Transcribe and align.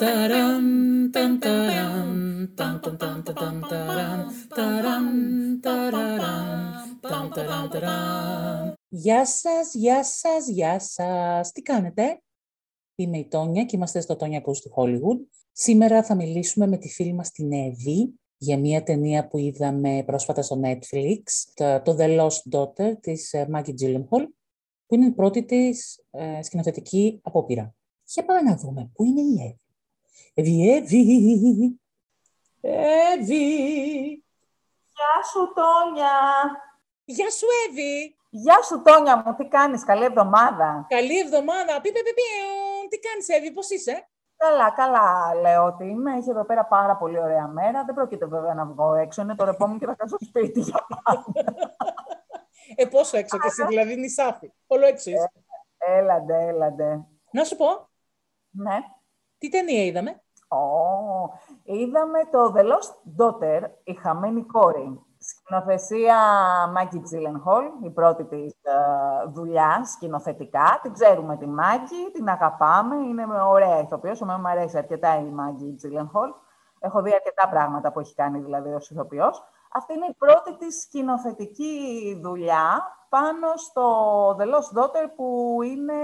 Ταραν, 0.00 1.10
ταν, 1.12 1.38
ταραν, 1.38 2.52
ταν, 2.56 2.80
ταν, 2.80 2.96
ταν, 2.98 3.22
ταν, 3.22 3.66
ταραν, 3.68 4.26
ταραν, 4.48 5.60
ταραραν, 5.60 6.72
ταν, 7.00 7.30
ταραν, 7.34 7.70
ταραν. 7.70 8.74
Γεια 8.88 9.26
σας, 9.26 9.74
γεια 9.74 10.04
σας, 10.04 10.48
γεια 10.48 10.78
σας. 10.80 11.52
Τι 11.52 11.62
κάνετε; 11.62 12.22
Είμαι 12.94 13.18
η 13.18 13.28
Τόνια 13.28 13.64
και 13.64 13.76
είμαστε 13.76 14.00
στο 14.00 14.16
Τόνια 14.16 14.42
Coast 14.44 14.56
του 14.56 14.72
Hollywood. 14.76 15.18
Σήμερα 15.52 16.02
θα 16.02 16.14
μιλήσουμε 16.14 16.66
με 16.66 16.76
τη 16.76 16.88
φίλη 16.88 17.12
μας 17.12 17.30
την 17.30 17.52
Εύη 17.52 18.14
για 18.36 18.58
μια 18.58 18.82
ταινία 18.82 19.28
που 19.28 19.38
είδαμε 19.38 20.02
πρόσφατα 20.06 20.42
στο 20.42 20.60
Netflix, 20.64 21.22
το 21.82 21.96
The 21.98 22.20
Lost 22.20 22.58
Daughter 22.58 23.00
της 23.00 23.32
ε, 23.32 23.48
Maggie 23.54 23.74
Gyllenhaal, 23.82 24.26
που 24.86 24.94
είναι 24.94 25.06
η 25.06 25.10
πρώτη 25.10 25.44
της 25.44 26.04
ε, 26.10 26.42
σκηνοθετική 26.42 27.20
απόπειρα. 27.22 27.74
Για 28.04 28.24
πάμε 28.24 28.40
να 28.40 28.56
δούμε 28.56 28.90
πού 28.92 29.04
είναι 29.04 29.20
η 29.20 29.42
Εύη; 29.42 29.60
Εύη, 30.34 30.70
Εύη, 30.70 31.80
Εύη. 32.60 33.44
Γεια 34.96 35.22
σου, 35.30 35.52
Τόνια. 35.54 36.10
Γεια 37.04 37.30
σου, 37.30 37.46
Εύη. 37.68 38.16
Γεια 38.30 38.62
σου, 38.62 38.82
Τόνια 38.82 39.16
μου. 39.16 39.34
Τι 39.34 39.48
κάνεις, 39.48 39.84
καλή 39.84 40.04
εβδομάδα. 40.04 40.86
Καλή 40.88 41.18
εβδομάδα. 41.18 41.80
Πι, 41.80 41.92
πι, 41.92 42.02
πι, 42.02 42.12
πι. 42.14 42.22
Τι 42.88 42.98
κάνεις, 42.98 43.28
Εύη, 43.28 43.52
πώς 43.52 43.70
είσαι; 43.70 44.08
Καλά, 44.36 44.70
καλά 44.70 45.34
λέω 45.40 45.64
ότι 45.64 45.84
είμαι. 45.84 46.16
Έχει 46.16 46.30
εδώ 46.30 46.44
πέρα 46.44 46.64
πάρα 46.64 46.96
πολύ 46.96 47.18
ωραία 47.18 47.46
μέρα. 47.48 47.84
Δεν 47.84 47.94
πρόκειται 47.94 48.26
βέβαια 48.26 48.54
να 48.54 48.64
βγω 48.66 48.94
έξω. 48.94 49.22
Είναι 49.22 49.34
το 49.34 49.44
ρεπό 49.44 49.66
μου 49.66 49.78
και 49.78 49.86
θα 49.86 49.94
κάτσω 49.94 50.16
σπίτι 50.20 50.60
για 50.60 50.86
Ε, 52.76 52.84
πόσο 52.84 53.16
έξω 53.16 53.38
και 53.38 53.46
εσύ, 53.46 53.66
δηλαδή 53.66 53.96
νησάφι. 53.96 54.52
Όλο 54.66 54.86
έξω 54.86 55.10
είσαι. 55.10 55.32
Ε, 55.78 55.98
έλαντε, 55.98 56.46
έλαντε. 56.46 57.04
Να 57.30 57.44
σου 57.44 57.56
πω, 57.56 57.88
Ναι. 58.50 58.78
Τι 59.40 59.48
ταινία 59.48 59.84
είδαμε; 59.84 60.22
Ω, 60.48 60.58
είδαμε 61.62 62.18
το 62.30 62.52
The 62.56 62.60
Lost 62.60 63.22
Daughter, 63.22 63.60
η 63.84 63.94
χαμένη 63.94 64.42
κόρη. 64.42 65.04
Σκηνοθεσία 65.18 66.16
Μάκη 66.72 67.00
Τζίλενχολ, 67.00 67.64
η 67.82 67.90
πρώτη 67.90 68.24
της 68.24 68.52
ε, 68.62 68.72
δουλειάς 69.32 69.90
σκηνοθετικά. 69.90 70.78
Την 70.82 70.92
ξέρουμε 70.92 71.36
τη 71.36 71.46
Μάκη, 71.46 72.10
την 72.12 72.28
αγαπάμε, 72.28 72.96
είναι 72.96 73.26
ωραία 73.48 73.80
ηθοποιός, 73.80 74.20
εμένα 74.20 74.38
μου 74.38 74.48
αρέσει 74.48 74.78
αρκετά 74.78 75.16
η 75.16 75.24
Μάκη 75.24 75.74
Τζίλενχολ. 75.76 76.30
Έχω 76.78 77.02
δει 77.02 77.12
αρκετά 77.14 77.48
πράγματα 77.48 77.92
που 77.92 78.00
έχει 78.00 78.14
κάνει 78.14 78.38
δηλαδή 78.38 78.72
ως 78.72 78.90
ηθοποιός. 78.90 79.42
Αυτή 79.72 79.94
είναι 79.94 80.06
η 80.06 80.14
πρώτη 80.18 80.56
της 80.56 80.82
σκηνοθετική 80.82 82.18
δουλειά 82.22 82.82
πάνω 83.08 83.56
στο 83.56 83.84
The 84.38 84.42
Lost 84.42 84.80
Daughter 84.80 85.06
που 85.16 85.58
είναι 85.62 85.94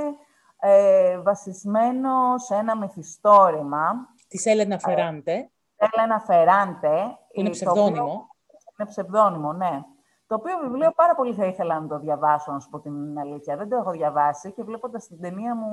ε, 0.61 1.19
βασισμένο 1.21 2.39
σε 2.39 2.55
ένα 2.55 2.77
μυθιστόρημα. 2.77 4.09
Της 4.29 4.47
Έλενα 4.47 4.79
Φεράντε, 4.79 5.51
Έλενα 5.77 6.21
Φεράντε. 6.21 6.97
που 7.33 7.41
είναι 7.41 7.49
η- 7.49 7.51
το 7.51 7.57
ψευδόνυμο. 7.57 8.03
οποίο- 8.05 8.27
Είναι 8.79 8.89
ψευδόνυμο, 8.89 9.53
ναι. 9.53 9.81
Το 10.27 10.35
οποίο 10.35 10.59
βιβλίο 10.63 10.91
πάρα 10.93 11.15
πολύ 11.15 11.35
θα 11.35 11.45
ήθελα 11.47 11.81
να 11.81 11.87
το 11.87 11.99
διαβάσω, 11.99 12.53
να 12.53 12.61
σου 12.61 12.69
πω 12.71 12.81
την 12.81 13.19
αλήθεια. 13.19 13.57
Δεν 13.57 13.69
το 13.69 13.77
έχω 13.77 13.91
διαβάσει 13.91 14.53
και 14.53 14.63
βλέποντας 14.63 15.07
την 15.07 15.21
ταινία 15.21 15.55
μου 15.55 15.71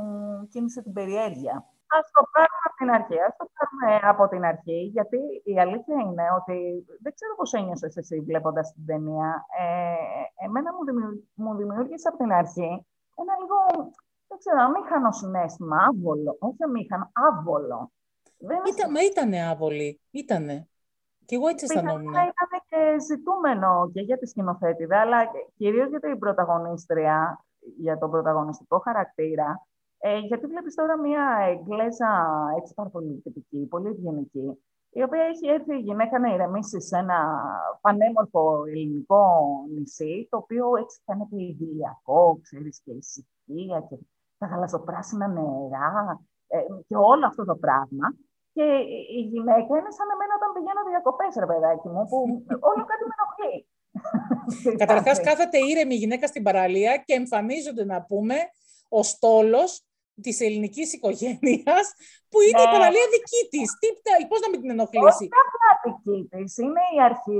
κίνησε 0.51 0.81
την 0.81 0.93
περιέργεια. 0.93 1.65
Ας 1.99 2.11
το 2.11 2.21
πάρουμε 2.33 2.63
από 2.67 2.75
την 2.75 2.89
αρχή. 2.97 3.19
Ας 3.27 3.35
το 3.37 3.45
πάρουμε 3.55 3.99
από 4.11 4.27
την 4.27 4.43
αρχή, 4.45 4.79
γιατί 4.95 5.17
η 5.43 5.59
αλήθεια 5.59 5.95
είναι 6.05 6.23
ότι 6.39 6.85
δεν 7.01 7.13
ξέρω 7.13 7.35
πώς 7.35 7.53
ένιωσες 7.53 7.95
εσύ 7.97 8.19
βλέποντας 8.21 8.73
την 8.73 8.85
ταινία. 8.85 9.45
Ε, 9.59 10.45
εμένα 10.45 10.73
μου, 10.73 10.83
δημιου- 10.85 11.29
μου 11.33 11.55
δημιούργησε 11.55 12.07
από 12.07 12.17
την 12.17 12.31
αρχή 12.33 12.85
ένα 13.21 13.33
λίγο, 13.41 13.57
δεν 14.33 14.41
ξέρω, 14.41 14.59
αμήχανο 14.67 15.11
συνέστημα, 15.11 15.77
άβολο. 15.87 16.35
Όχι 16.39 16.63
αμήχανο, 16.67 17.11
άβολο. 17.27 17.91
Δεν 18.37 18.59
Ήταν, 18.71 18.91
μα 18.93 19.01
ήτανε 19.09 19.37
άβολη. 19.49 20.01
Ήτανε. 20.11 20.67
Και 21.25 21.35
εγώ 21.35 21.47
έτσι 21.47 21.65
αισθανόμουν. 21.65 22.11
Πιθανότατα 22.11 22.31
ήταν 22.33 22.51
και 22.69 22.99
ζητούμενο 23.09 23.89
και 23.93 24.01
για 24.01 24.17
τη 24.17 24.25
σκηνοθέτηδα, 24.27 24.99
αλλά 24.99 25.19
κυρίως 25.57 25.89
για 25.89 25.99
την 25.99 26.19
πρωταγωνίστρια, 26.19 27.45
για 27.77 27.97
τον 27.97 28.09
πρωταγωνιστικό 28.11 28.79
χαρακτήρα. 28.79 29.67
Ε, 29.97 30.17
γιατί 30.17 30.45
βλέπεις 30.45 30.75
τώρα 30.75 30.99
μια 30.99 31.23
Εγγλέζα 31.49 32.11
έτσι 32.57 32.73
πάρα 32.73 32.89
πολύ 32.89 33.21
τυπική, 33.23 33.67
πολύ 33.69 33.87
ευγενική, 33.87 34.57
η 34.89 35.03
οποία 35.03 35.23
έχει 35.23 35.47
έρθει 35.47 35.75
η 35.75 35.79
γυναίκα 35.79 36.19
να 36.19 36.33
ηρεμήσει 36.33 36.81
σε 36.81 36.97
ένα 36.97 37.19
πανέμορφο 37.81 38.63
ελληνικό 38.67 39.25
νησί, 39.73 40.27
το 40.29 40.37
οποίο 40.37 40.65
έτσι 40.81 41.01
φαίνεται 41.05 41.35
idηλιακό, 41.35 42.39
ξέρεις, 42.41 42.81
και 42.83 42.91
ησυχία 42.91 43.85
και 43.89 43.95
τα 44.43 44.49
γαλαζοπράσινα 44.51 45.27
νερά 45.35 45.91
ε, 46.47 46.57
και 46.87 46.95
όλο 47.11 47.25
αυτό 47.31 47.43
το 47.51 47.55
πράγμα. 47.63 48.05
Και 48.55 48.65
η 49.19 49.21
γυναίκα 49.31 49.71
είναι 49.77 49.91
σαν 49.97 50.07
εμένα 50.13 50.33
όταν 50.39 50.49
πηγαίνω 50.55 50.81
διακοπές, 50.91 51.33
ρε 51.41 51.47
παιδάκι 51.51 51.87
μου, 51.93 52.01
που 52.09 52.17
όλο 52.69 52.81
κάτι 52.91 53.03
με 53.07 53.13
ενοχλεί. 53.17 53.55
Καταρχάς 54.83 55.17
κάθεται 55.27 55.57
ήρεμη 55.69 55.95
γυναίκα 55.95 56.27
στην 56.27 56.43
παραλία 56.43 56.93
και 57.05 57.13
εμφανίζονται 57.13 57.85
να 57.93 57.97
πούμε 58.09 58.35
ο 58.89 59.03
στόλος 59.03 59.71
της 60.21 60.39
ελληνικής 60.47 60.93
οικογένειας 60.93 61.85
που 62.31 62.37
είναι 62.47 62.61
η 62.61 62.65
Ναι. 62.65 62.71
παραλία 62.75 63.07
δική 63.15 63.41
της. 63.53 63.67
Τι, 63.79 63.87
τα- 64.05 64.27
πώς 64.29 64.39
να 64.43 64.49
μην 64.49 64.59
την 64.61 64.69
ενοχλήσει; 64.75 65.23
Όχι 65.23 65.27
απλά 65.43 65.69
δική 65.85 66.17
τη, 66.31 66.41
είναι 66.63 66.83
η 66.97 66.99
αρχή. 67.09 67.39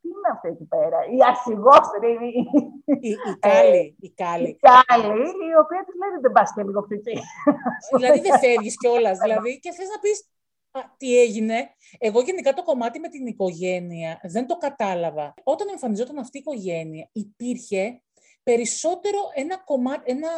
Τι 0.00 0.06
είναι 0.14 0.28
αυτή 0.34 0.48
εκεί 0.54 0.66
πέρα, 0.74 0.98
η 1.16 1.18
αρχηγόστρη, 1.32 2.10
η, 2.30 2.32
Η, 3.08 3.10
η 3.30 3.34
Κάλλη, 3.46 3.84
η 3.86 3.96
η 4.08 4.10
Κάλλη. 4.20 4.50
Κάλλη, 4.68 5.22
η 5.52 5.54
οποία 5.62 5.80
της 5.86 5.94
λέει 6.00 6.10
δεν 6.24 6.32
πας 6.36 6.48
και 6.54 6.62
λίγο 6.68 6.80
κτική. 6.86 7.16
δηλαδή 7.96 8.20
δεν 8.26 8.38
φεύγεις 8.42 8.74
κιόλας, 8.80 9.16
δηλαδή, 9.24 9.50
και 9.62 9.70
θες 9.76 9.88
να 9.94 9.98
πεις 10.04 10.18
«Α, 10.72 10.80
τι 10.96 11.18
έγινε. 11.20 11.58
Εγώ 11.98 12.20
γενικά 12.20 12.52
το 12.54 12.62
κομμάτι 12.62 12.98
με 13.00 13.08
την 13.08 13.26
οικογένεια 13.26 14.20
δεν 14.22 14.46
το 14.46 14.56
κατάλαβα. 14.56 15.34
Όταν 15.42 15.68
εμφανιζόταν 15.68 16.18
αυτή 16.18 16.36
η 16.36 16.40
οικογένεια 16.40 17.08
υπήρχε 17.12 18.02
περισσότερο 18.42 19.18
ένα 19.34 19.56
κομμάτι, 19.56 20.10
ένα 20.10 20.28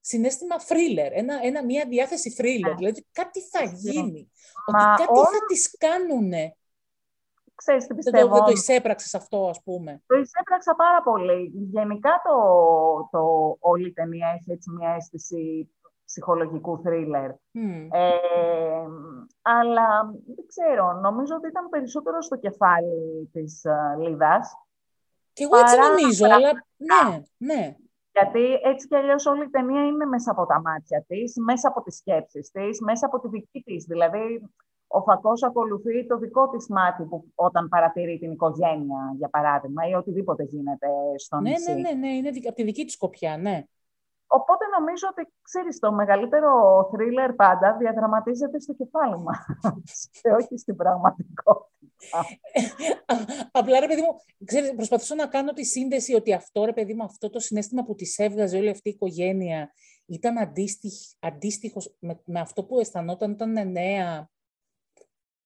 συνέστημα 0.00 0.56
thriller, 0.68 1.10
ένα, 1.12 1.38
ένα, 1.42 1.64
μια 1.64 1.86
διάθεση 1.88 2.34
thriller. 2.38 2.68
Ναι. 2.68 2.74
Δηλαδή 2.74 3.06
κάτι 3.12 3.40
θα 3.40 3.62
γίνει, 3.64 4.30
Μα 4.72 4.92
ότι 4.92 5.02
κάτι 5.02 5.12
όλο- 5.18 5.24
θα 5.24 5.44
τις 5.46 5.76
κάνουνε. 5.78 6.52
Ξέρεις 7.54 7.86
τι 7.86 7.94
Δεν 7.94 8.04
το, 8.04 8.10
πιστεύω. 8.10 8.34
δεν 8.34 8.44
το 8.44 8.50
εισέπραξες 8.50 9.14
αυτό, 9.14 9.48
ας 9.48 9.62
πούμε. 9.62 10.02
Το 10.06 10.16
εισέπραξα 10.16 10.74
πάρα 10.74 11.02
πολύ. 11.02 11.52
Γενικά 11.70 12.10
το, 12.24 12.34
το, 13.10 13.56
όλη 13.60 13.86
η 13.88 13.92
ταινία 13.92 14.28
έχει 14.28 14.52
έτσι 14.52 14.70
μια 14.70 14.90
αίσθηση 14.90 15.70
ψυχολογικού 16.04 16.80
θρίλερ. 16.82 17.30
Μμ. 17.50 17.88
Ε, 17.92 18.10
αλλά 19.42 20.10
δεν 20.36 20.46
ξέρω, 20.46 20.92
νομίζω 20.92 21.34
ότι 21.34 21.48
ήταν 21.48 21.68
περισσότερο 21.68 22.22
στο 22.22 22.36
κεφάλι 22.36 23.28
της 23.32 23.62
uh, 23.68 24.02
Λίδας. 24.02 24.52
Και 25.32 25.44
εγώ 25.44 25.56
έτσι 25.56 25.76
Παρά 25.76 25.88
νομίζω, 25.88 26.26
να 26.26 26.34
αλλά 26.34 26.52
ναι, 26.76 27.22
ναι. 27.36 27.76
Γιατί 28.20 28.52
έτσι 28.64 28.88
κι 28.88 28.94
αλλιώς 28.96 29.26
όλη 29.26 29.42
η 29.44 29.48
ταινία 29.50 29.86
είναι 29.86 30.04
μέσα 30.04 30.30
από 30.30 30.46
τα 30.46 30.60
μάτια 30.60 31.04
της, 31.08 31.34
μέσα 31.36 31.68
από 31.68 31.82
τις 31.82 31.96
σκέψεις 31.96 32.50
της, 32.50 32.80
μέσα 32.80 33.06
από 33.06 33.20
τη 33.20 33.28
δική 33.28 33.62
της. 33.62 33.84
Δηλαδή, 33.84 34.42
ο 34.86 35.02
Φακός 35.02 35.42
ακολουθεί 35.42 36.06
το 36.06 36.18
δικό 36.18 36.48
της 36.48 36.68
μάτι 36.68 37.02
που, 37.04 37.24
όταν 37.34 37.68
παρατηρεί 37.68 38.18
την 38.18 38.32
οικογένεια, 38.32 39.14
για 39.18 39.28
παράδειγμα, 39.28 39.88
ή 39.88 39.94
οτιδήποτε 39.94 40.42
γίνεται 40.42 40.86
στο 41.16 41.40
Ναι, 41.40 41.50
νησί. 41.50 41.72
ναι, 41.72 41.80
ναι, 41.80 41.92
ναι, 41.92 42.08
είναι 42.08 42.30
δικ- 42.30 42.46
από 42.46 42.56
τη 42.56 42.62
δική 42.62 42.84
της 42.84 42.92
σκοπιά, 42.94 43.36
ναι. 43.36 43.64
Οπότε 44.30 44.64
νομίζω 44.78 45.08
ότι, 45.10 45.32
ξέρεις, 45.42 45.78
το 45.78 45.92
μεγαλύτερο 45.92 46.50
θρίλερ 46.92 47.32
πάντα 47.32 47.76
διαδραματίζεται 47.76 48.60
στο 48.60 48.72
κεφάλι 48.72 49.18
μας 49.18 49.38
και 50.20 50.30
όχι 50.30 50.58
στην 50.58 50.76
πραγματικότητα. 50.76 51.72
Απλά 53.60 53.80
ρε 53.80 53.86
παιδί 53.86 54.00
μου, 54.00 54.08
ξέρεις, 54.44 54.74
προσπαθούσα 54.74 55.14
να 55.14 55.26
κάνω 55.26 55.52
τη 55.52 55.64
σύνδεση 55.64 56.14
ότι 56.14 56.32
αυτό 56.32 56.64
ρε 56.64 56.72
παιδί 56.72 56.94
μου, 56.94 57.04
αυτό 57.04 57.30
το 57.30 57.40
συνέστημα 57.40 57.84
που 57.84 57.94
της 57.94 58.18
έβγαζε 58.18 58.56
όλη 58.56 58.68
αυτή 58.68 58.88
η 58.88 58.92
οικογένεια 58.92 59.72
ήταν 60.06 60.38
αντίστοιχ, 60.38 60.94
αντίστοιχος 61.18 61.96
με, 61.98 62.20
με 62.24 62.40
αυτό 62.40 62.64
που 62.64 62.80
αισθανόταν 62.80 63.30
όταν 63.32 63.70
νέα, 63.70 64.30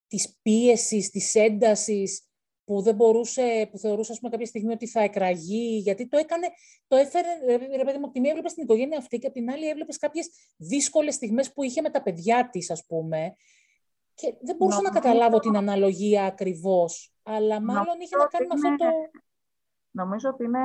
της 0.06 0.38
πίεσης, 0.42 1.10
της 1.10 1.34
έντασης, 1.34 2.31
που 2.64 2.80
δεν 2.82 2.94
μπορούσε, 2.94 3.68
που 3.70 3.78
θεωρούσε 3.78 4.12
ας 4.12 4.18
πούμε, 4.18 4.30
κάποια 4.30 4.46
στιγμή 4.46 4.72
ότι 4.72 4.86
θα 4.86 5.00
εκραγεί, 5.00 5.78
γιατί 5.78 6.08
το 6.08 6.18
έκανε, 6.18 6.46
το 6.88 6.96
έφερε, 6.96 7.28
ρε, 7.46 7.76
ρε 7.76 7.84
παιδί 7.84 7.98
μου, 7.98 8.04
από 8.04 8.12
τη 8.12 8.20
μία 8.20 8.30
έβλεπες 8.30 8.54
την 8.54 8.62
οικογένεια 8.62 8.98
αυτή 8.98 9.18
και 9.18 9.26
από 9.26 9.36
την 9.36 9.50
άλλη 9.50 9.68
έβλεπες 9.68 9.98
κάποιες 9.98 10.30
δύσκολες 10.56 11.14
στιγμές 11.14 11.52
που 11.52 11.62
είχε 11.62 11.80
με 11.80 11.90
τα 11.90 12.02
παιδιά 12.02 12.48
της, 12.52 12.70
ας 12.70 12.86
πούμε, 12.86 13.34
και 14.14 14.34
δεν 14.40 14.56
μπορούσα 14.56 14.82
να 14.82 14.88
Νομίζω- 14.88 15.00
καταλάβω 15.00 15.38
την 15.38 15.56
αναλογία 15.56 16.24
ακριβώς, 16.24 17.14
αλλά 17.22 17.60
μάλλον 17.60 18.00
είχε 18.00 18.16
να 18.16 18.22
Νομίζω 18.22 18.28
κάνει 18.30 18.46
με 18.46 18.54
ότι 18.54 18.84
αυτό 18.84 18.84
το... 18.84 19.20
Νομίζω 19.94 20.28
ότι 20.28 20.44
είναι 20.44 20.58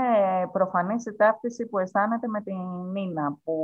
προφανής 0.51 1.05
η 1.05 1.15
ταύτιση 1.15 1.65
που 1.65 1.79
αισθάνεται 1.79 2.27
με 2.27 2.41
την 2.41 2.57
Νίνα, 2.91 3.37
που 3.43 3.55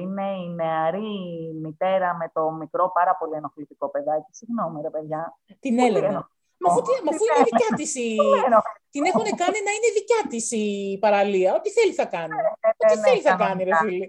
είναι 0.00 0.22
η 0.22 0.54
νεαρή 0.54 1.54
μητέρα 1.62 2.14
με 2.14 2.30
το 2.34 2.50
μικρό 2.50 2.90
πάρα 2.94 3.16
πολύ 3.16 3.34
ενοχλητικό 3.34 3.90
παιδάκι. 3.90 4.30
Συγγνώμη 4.30 4.80
ρε 4.80 4.90
παιδιά. 4.90 5.38
Την 5.60 5.76
Πολύ 5.76 5.96
Έλενα. 5.96 6.30
Ενοχλητικό. 6.60 6.64
Μα 6.64 6.68
αφού, 6.72 6.80
τι- 6.86 7.02
μα 7.06 7.10
αφού 7.14 7.24
Την 7.24 7.32
είναι 7.34 7.44
δικιά 7.50 7.70
της 7.80 7.90
η... 7.94 8.08
Πολύ 8.16 8.42
ενοχλητικό. 8.48 8.78
την 8.94 9.02
έχουν 9.10 9.26
κάνει 9.42 9.58
να 9.66 9.72
είναι 9.76 9.90
δικιά 9.98 10.20
της 10.30 10.44
η 10.62 10.66
παραλία. 11.04 11.50
Ό,τι 11.58 11.68
θέλει 11.76 11.92
θα 12.00 12.06
κάνει. 12.16 12.36
Ε, 12.66 12.84
Ό,τι 12.84 12.96
ναι, 12.96 13.04
θέλει 13.06 13.20
θα 13.28 13.34
κάνει, 13.42 13.62
ρε 13.64 13.70
κανονικά. 13.70 13.78
φίλε. 13.90 14.06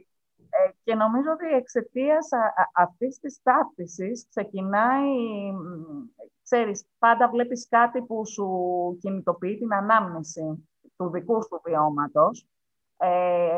Ε, 0.53 0.69
και 0.83 0.95
νομίζω 0.95 1.29
ότι 1.31 1.47
εξαιτίας 1.61 2.25
αυτής 2.73 3.19
της 3.19 3.39
ταύτισης 3.43 4.25
ξεκινάει, 4.29 5.11
ξέρεις, 6.43 6.85
πάντα 6.99 7.29
βλέπεις 7.29 7.67
κάτι 7.69 8.01
που 8.01 8.27
σου 8.27 8.47
κινητοποιεί 9.01 9.57
την 9.57 9.73
ανάμνηση 9.73 10.69
του 10.97 11.09
δικού 11.09 11.43
σου 11.43 11.61
βιώματος. 11.63 12.45
Ε, 12.97 13.49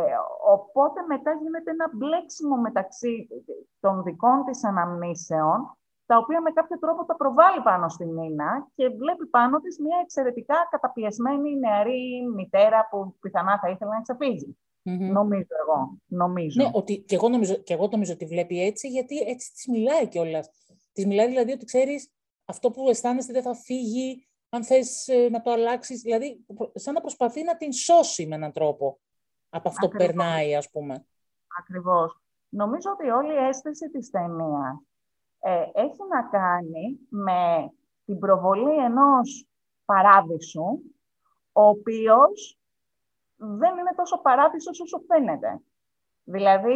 οπότε 0.53 1.01
μετά 1.07 1.31
γίνεται 1.41 1.71
ένα 1.71 1.89
μπλέξιμο 1.93 2.55
μεταξύ 2.57 3.27
των 3.79 4.03
δικών 4.03 4.43
της 4.45 4.63
αναμνήσεων, 4.63 5.77
τα 6.05 6.17
οποία 6.17 6.41
με 6.41 6.51
κάποιο 6.51 6.79
τρόπο 6.79 7.05
τα 7.05 7.15
προβάλλει 7.15 7.61
πάνω 7.61 7.89
στην 7.89 8.13
Νίνα 8.13 8.67
και 8.75 8.89
βλέπει 8.89 9.25
πάνω 9.25 9.59
της 9.59 9.79
μια 9.79 9.97
εξαιρετικά 10.03 10.55
καταπιεσμένη 10.71 11.59
νεαρή 11.59 12.31
μητέρα 12.35 12.87
που 12.89 13.15
πιθανά 13.21 13.59
θα 13.59 13.69
ήθελε 13.69 13.91
να 13.91 14.01
ξαφύγει. 14.01 14.57
Mm-hmm. 14.85 15.11
Νομίζω 15.11 15.55
εγώ. 15.61 15.97
Νομίζω. 16.05 16.63
Ναι, 16.63 16.69
ότι, 16.73 16.97
και, 16.97 17.15
εγώ 17.15 17.29
νομίζω, 17.29 17.55
και 17.55 17.73
εγώ 17.73 17.87
νομίζω 17.91 18.13
ότι 18.13 18.25
βλέπει 18.25 18.63
έτσι, 18.63 18.87
γιατί 18.87 19.17
έτσι 19.17 19.51
της 19.53 19.67
μιλάει 19.67 20.07
κιόλας. 20.07 20.49
Της 20.93 21.05
μιλάει 21.05 21.27
δηλαδή 21.27 21.51
ότι 21.51 21.65
ξέρεις 21.65 22.11
αυτό 22.45 22.71
που 22.71 22.89
αισθάνεσαι 22.89 23.33
δεν 23.33 23.41
θα 23.41 23.55
φύγει, 23.55 24.27
αν 24.49 24.63
θες 24.63 25.07
ε, 25.07 25.29
να 25.29 25.41
το 25.41 25.51
αλλάξεις. 25.51 26.01
Δηλαδή, 26.01 26.45
σαν 26.73 26.93
να 26.93 27.01
προσπαθεί 27.01 27.43
να 27.43 27.57
την 27.57 27.71
σώσει 27.71 28.27
με 28.27 28.35
έναν 28.35 28.51
τρόπο 28.51 28.99
από 29.49 29.69
αυτό 29.69 29.87
που 29.87 29.97
περνάει, 29.97 30.55
ας 30.55 30.69
πούμε. 30.69 31.05
Ακριβώς. 31.59 32.21
Νομίζω 32.49 32.91
ότι 32.91 33.09
όλη 33.09 33.33
η 33.33 33.47
αίσθηση 33.47 33.89
της 33.89 34.09
ταινίας 34.09 34.92
ε, 35.45 35.63
έχει 35.73 36.01
να 36.09 36.23
κάνει 36.23 36.99
με 37.09 37.71
την 38.05 38.19
προβολή 38.19 38.83
ενός 38.83 39.47
παράδεισου, 39.85 40.79
ο 41.51 41.63
οποίος 41.63 42.57
δεν 43.35 43.77
είναι 43.77 43.93
τόσο 43.95 44.21
παράδεισος 44.21 44.79
όσο 44.79 45.01
φαίνεται. 45.07 45.61
Δηλαδή, 46.23 46.75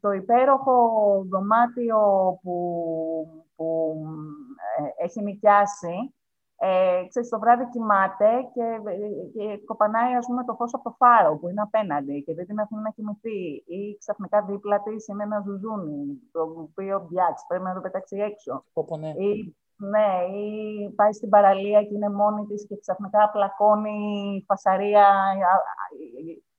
το 0.00 0.10
υπέροχο 0.10 0.90
δωμάτιο 1.28 1.98
που, 2.42 3.44
που 3.56 3.96
ε, 4.78 5.04
έχει 5.04 5.22
νοικιάσει, 5.22 6.14
ε, 6.60 7.06
ξέρεις, 7.08 7.28
το 7.28 7.38
βράδυ 7.38 7.68
κοιμάται 7.68 8.30
και, 8.54 8.64
και 9.34 9.64
κοπανάει, 9.64 10.14
ας 10.14 10.26
πούμε, 10.26 10.44
το 10.44 10.54
φως 10.54 10.74
από 10.74 10.84
το 10.84 10.94
φάρο 10.98 11.36
που 11.36 11.48
είναι 11.48 11.60
απέναντι 11.60 12.22
και 12.26 12.34
δεν 12.34 12.46
την 12.46 12.60
αφήνει 12.60 12.82
να 12.82 12.90
κοιμηθεί. 12.90 13.40
Ή 13.66 13.96
ξαφνικά 13.98 14.42
δίπλα 14.42 14.82
της 14.82 15.08
είναι 15.08 15.22
ένα 15.22 15.42
ζουζούνι, 15.46 16.20
το 16.32 16.40
οποίο 16.42 17.06
μπιάτς, 17.08 17.44
πρέπει 17.48 17.64
να 17.64 17.74
το 17.74 17.80
πετάξει 17.80 18.16
έξω. 18.16 18.64
ναι. 18.98 19.08
Ή 19.08 19.56
ναι, 19.80 20.36
ή 20.36 20.90
πάει 20.90 21.12
στην 21.12 21.28
παραλία 21.28 21.82
και 21.82 21.94
είναι 21.94 22.10
μόνη 22.10 22.46
της 22.46 22.66
και 22.68 22.78
ξαφνικά 22.80 23.30
πλακώνει 23.32 24.44
φασαρία, 24.46 25.06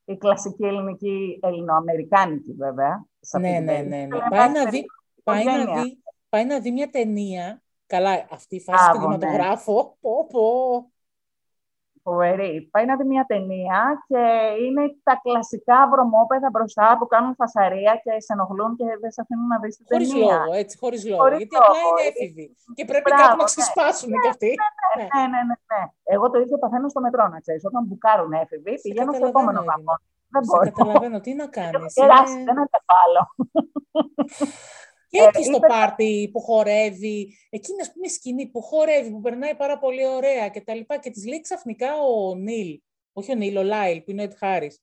η 0.06 0.18
κλασική 0.18 0.66
ελληνική, 0.66 1.40
ελληνοαμερικάνικη 1.42 2.54
βέβαια. 2.54 3.06
Ναι, 3.40 3.60
ναι, 3.60 3.60
ναι, 3.60 3.82
ναι. 3.82 4.18
Πάει, 4.30 4.52
να 4.52 4.70
δει, 4.70 4.86
πάει, 5.24 5.46
να 5.46 5.82
δει, 5.82 6.02
πάει 6.30 6.46
να 6.46 6.60
δει 6.60 6.72
μια 6.72 6.90
ταινία, 6.90 7.62
καλά 7.94 8.12
αυτή 8.38 8.56
η 8.56 8.64
φάση 8.68 8.92
του 8.92 9.00
κινηματογράφο, 9.00 9.98
πω, 10.02 10.28
πω, 10.32 10.48
Φοβερή. 12.04 12.54
Πάει 12.72 12.86
να 12.86 12.96
δει 12.98 13.06
μια 13.14 13.26
ταινία 13.32 13.80
και 14.10 14.22
είναι 14.66 14.84
τα 15.08 15.16
κλασικά 15.24 15.78
βρωμόπεδα 15.92 16.50
μπροστά 16.54 16.88
που 17.00 17.06
κάνουν 17.14 17.34
φασαρία 17.42 17.94
και 18.04 18.12
σε 18.26 18.32
ενοχλούν 18.36 18.72
και 18.80 18.86
δεν 19.02 19.12
σε 19.16 19.22
αφήνουν 19.24 19.48
να 19.54 19.58
δεις 19.62 19.76
την 19.78 19.86
χωρίς 19.90 20.10
ταινία. 20.10 20.38
Λόγο, 20.38 20.54
έτσι, 20.62 20.74
χωρίς 20.82 21.02
λόγο. 21.10 21.22
Χωρίς 21.24 21.38
γιατί 21.42 21.56
λόγο, 21.56 21.68
απλά 21.70 21.80
είναι 21.90 22.04
έφηβοι. 22.10 22.46
Και 22.78 22.86
πρέπει 22.92 23.10
Μπράβο, 23.10 23.24
κάπου 23.24 23.42
να 23.44 23.48
ναι. 23.48 23.54
ξεσπάσουν 23.54 24.10
ναι, 24.12 24.20
κι 24.24 24.30
αυτοί. 24.34 24.52
Ναι, 24.62 25.04
ναι, 25.14 25.24
ναι, 25.34 25.42
ναι, 25.50 25.56
ναι. 25.72 25.82
Εγώ 26.14 26.26
το 26.34 26.38
ίδιο 26.44 26.58
παθαίνω 26.64 26.88
στο 26.94 27.02
μετρό, 27.06 27.24
να 27.34 27.40
ξέρεις. 27.44 27.64
Όταν 27.70 27.82
μπουκάρουν 27.86 28.32
έφηβοι, 28.44 28.74
πηγαίνω 28.86 29.12
στο 29.18 29.26
επόμενο 29.32 29.62
βαγόν. 29.70 30.00
Δεν 30.34 30.42
μπορώ. 30.46 30.64
καταλαβαίνω, 30.70 31.18
τι 31.26 31.32
να 31.42 31.48
κάνεις. 31.58 31.94
Κεράσει, 32.00 32.40
δεν 32.48 32.58
ανταπάλω. 32.64 33.24
Και 35.10 35.20
εκεί 35.34 35.44
στο 35.44 35.60
πάρτι 35.60 36.30
που 36.32 36.40
χορεύει, 36.40 37.38
εκείνη 37.50 37.82
ας 37.82 37.92
πούμε 37.92 38.08
σκηνή 38.08 38.48
που 38.48 38.62
χορεύει, 38.62 39.12
που 39.12 39.22
περνάει 39.22 39.56
πάρα 39.56 39.80
πολύ 39.80 40.08
ωραία 40.08 40.50
και 40.50 40.62
τα 40.62 40.76
λοιπά 40.76 40.98
και 40.98 41.10
της 41.10 41.26
λέει 41.26 41.42
ξαφνικά 41.42 42.02
ο 42.02 42.36
Νίλ, 42.36 42.82
όχι 43.14 43.32
ο 43.32 43.36
Νίλ, 43.36 43.58
ο 43.58 43.64
Λάιλ 43.64 44.02
που 44.02 44.12
είναι 44.12 44.22
ο 44.22 44.24
Ετ 44.24 44.34
Χάρης, 44.38 44.82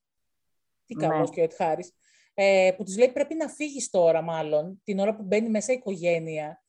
τι 0.87 0.95
ναι. 0.95 1.25
και 1.31 1.41
ο 1.41 1.45
Ετ 1.45 1.55
Χάρης, 1.55 1.93
ε, 2.35 2.71
που 2.77 2.83
της 2.83 2.99
λέει 2.99 3.09
πρέπει 3.09 3.35
να 3.35 3.49
φύγεις 3.49 3.91
τώρα 3.91 4.23
μάλλον, 4.23 4.81
την 4.85 4.99
ώρα 4.99 5.17
που 5.17 5.23
μπαίνει 5.23 5.49
μέσα 5.49 5.73
η 5.73 5.75
οικογένεια. 5.77 6.63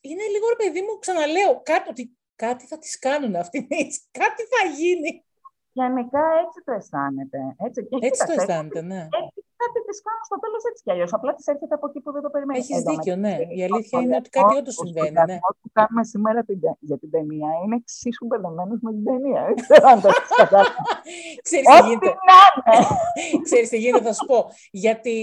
Είναι 0.00 0.22
λίγο 0.24 0.48
ρε 0.48 0.64
παιδί 0.64 0.80
μου, 0.80 0.98
ξαναλέω, 0.98 1.60
κάτι, 1.62 1.88
ότι 1.88 2.16
κάτι 2.36 2.66
θα 2.66 2.78
τις 2.78 2.98
κάνουν 2.98 3.36
αυτοί, 3.36 3.66
κάτι 4.20 4.42
θα 4.42 4.68
γίνει. 4.76 5.24
Γενικά 5.72 6.20
έτσι 6.46 6.62
το 6.64 6.72
αισθάνεται. 6.72 7.38
Έτσι, 7.56 7.88
έτσι 8.00 8.26
το 8.26 8.32
αισθάνεται, 8.32 8.82
ναι. 8.82 9.08
Έτσι 9.24 9.41
κάτι 9.62 9.78
της 9.86 9.98
κάνουν 10.06 10.24
στο 10.28 10.36
τέλος 10.44 10.62
έτσι 10.68 10.80
κι 10.84 10.92
αλλιώς. 10.94 11.10
Απλά 11.16 11.30
της 11.36 11.46
έρχεται 11.52 11.74
από 11.78 11.86
εκεί 11.88 11.98
που 12.04 12.10
δεν 12.14 12.22
το 12.26 12.30
περιμένει. 12.34 12.58
Έχεις 12.58 12.82
δίκιο, 12.90 13.14
ναι. 13.24 13.34
Η 13.58 13.60
αλήθεια 13.68 13.98
είναι 14.02 14.16
ότι 14.22 14.30
κάτι 14.38 14.54
όντως 14.60 14.74
συμβαίνει. 14.82 15.18
Ναι. 15.30 15.36
Αυτό 15.48 15.60
που 15.62 15.70
κάνουμε 15.78 16.02
σήμερα 16.12 16.40
για 16.88 16.98
την 17.02 17.10
ταινία 17.14 17.50
είναι 17.62 17.76
εξίσου 17.82 18.24
μπερδεμένος 18.28 18.78
με 18.86 18.90
την 18.96 19.04
ταινία. 19.08 19.40
Δεν 19.48 19.56
ξέρω 19.64 19.86
αν 19.92 19.98
το 20.02 20.08
έχεις 20.12 20.30
καταλάβει. 20.42 20.76
Ξέρεις 21.46 21.66
τι 21.74 21.80
γίνεται. 21.86 22.10
Ξέρεις 23.46 23.68
τι 23.72 23.78
γίνεται, 23.84 24.06
θα 24.10 24.14
σου 24.18 24.26
πω. 24.30 24.38
Γιατί 24.84 25.16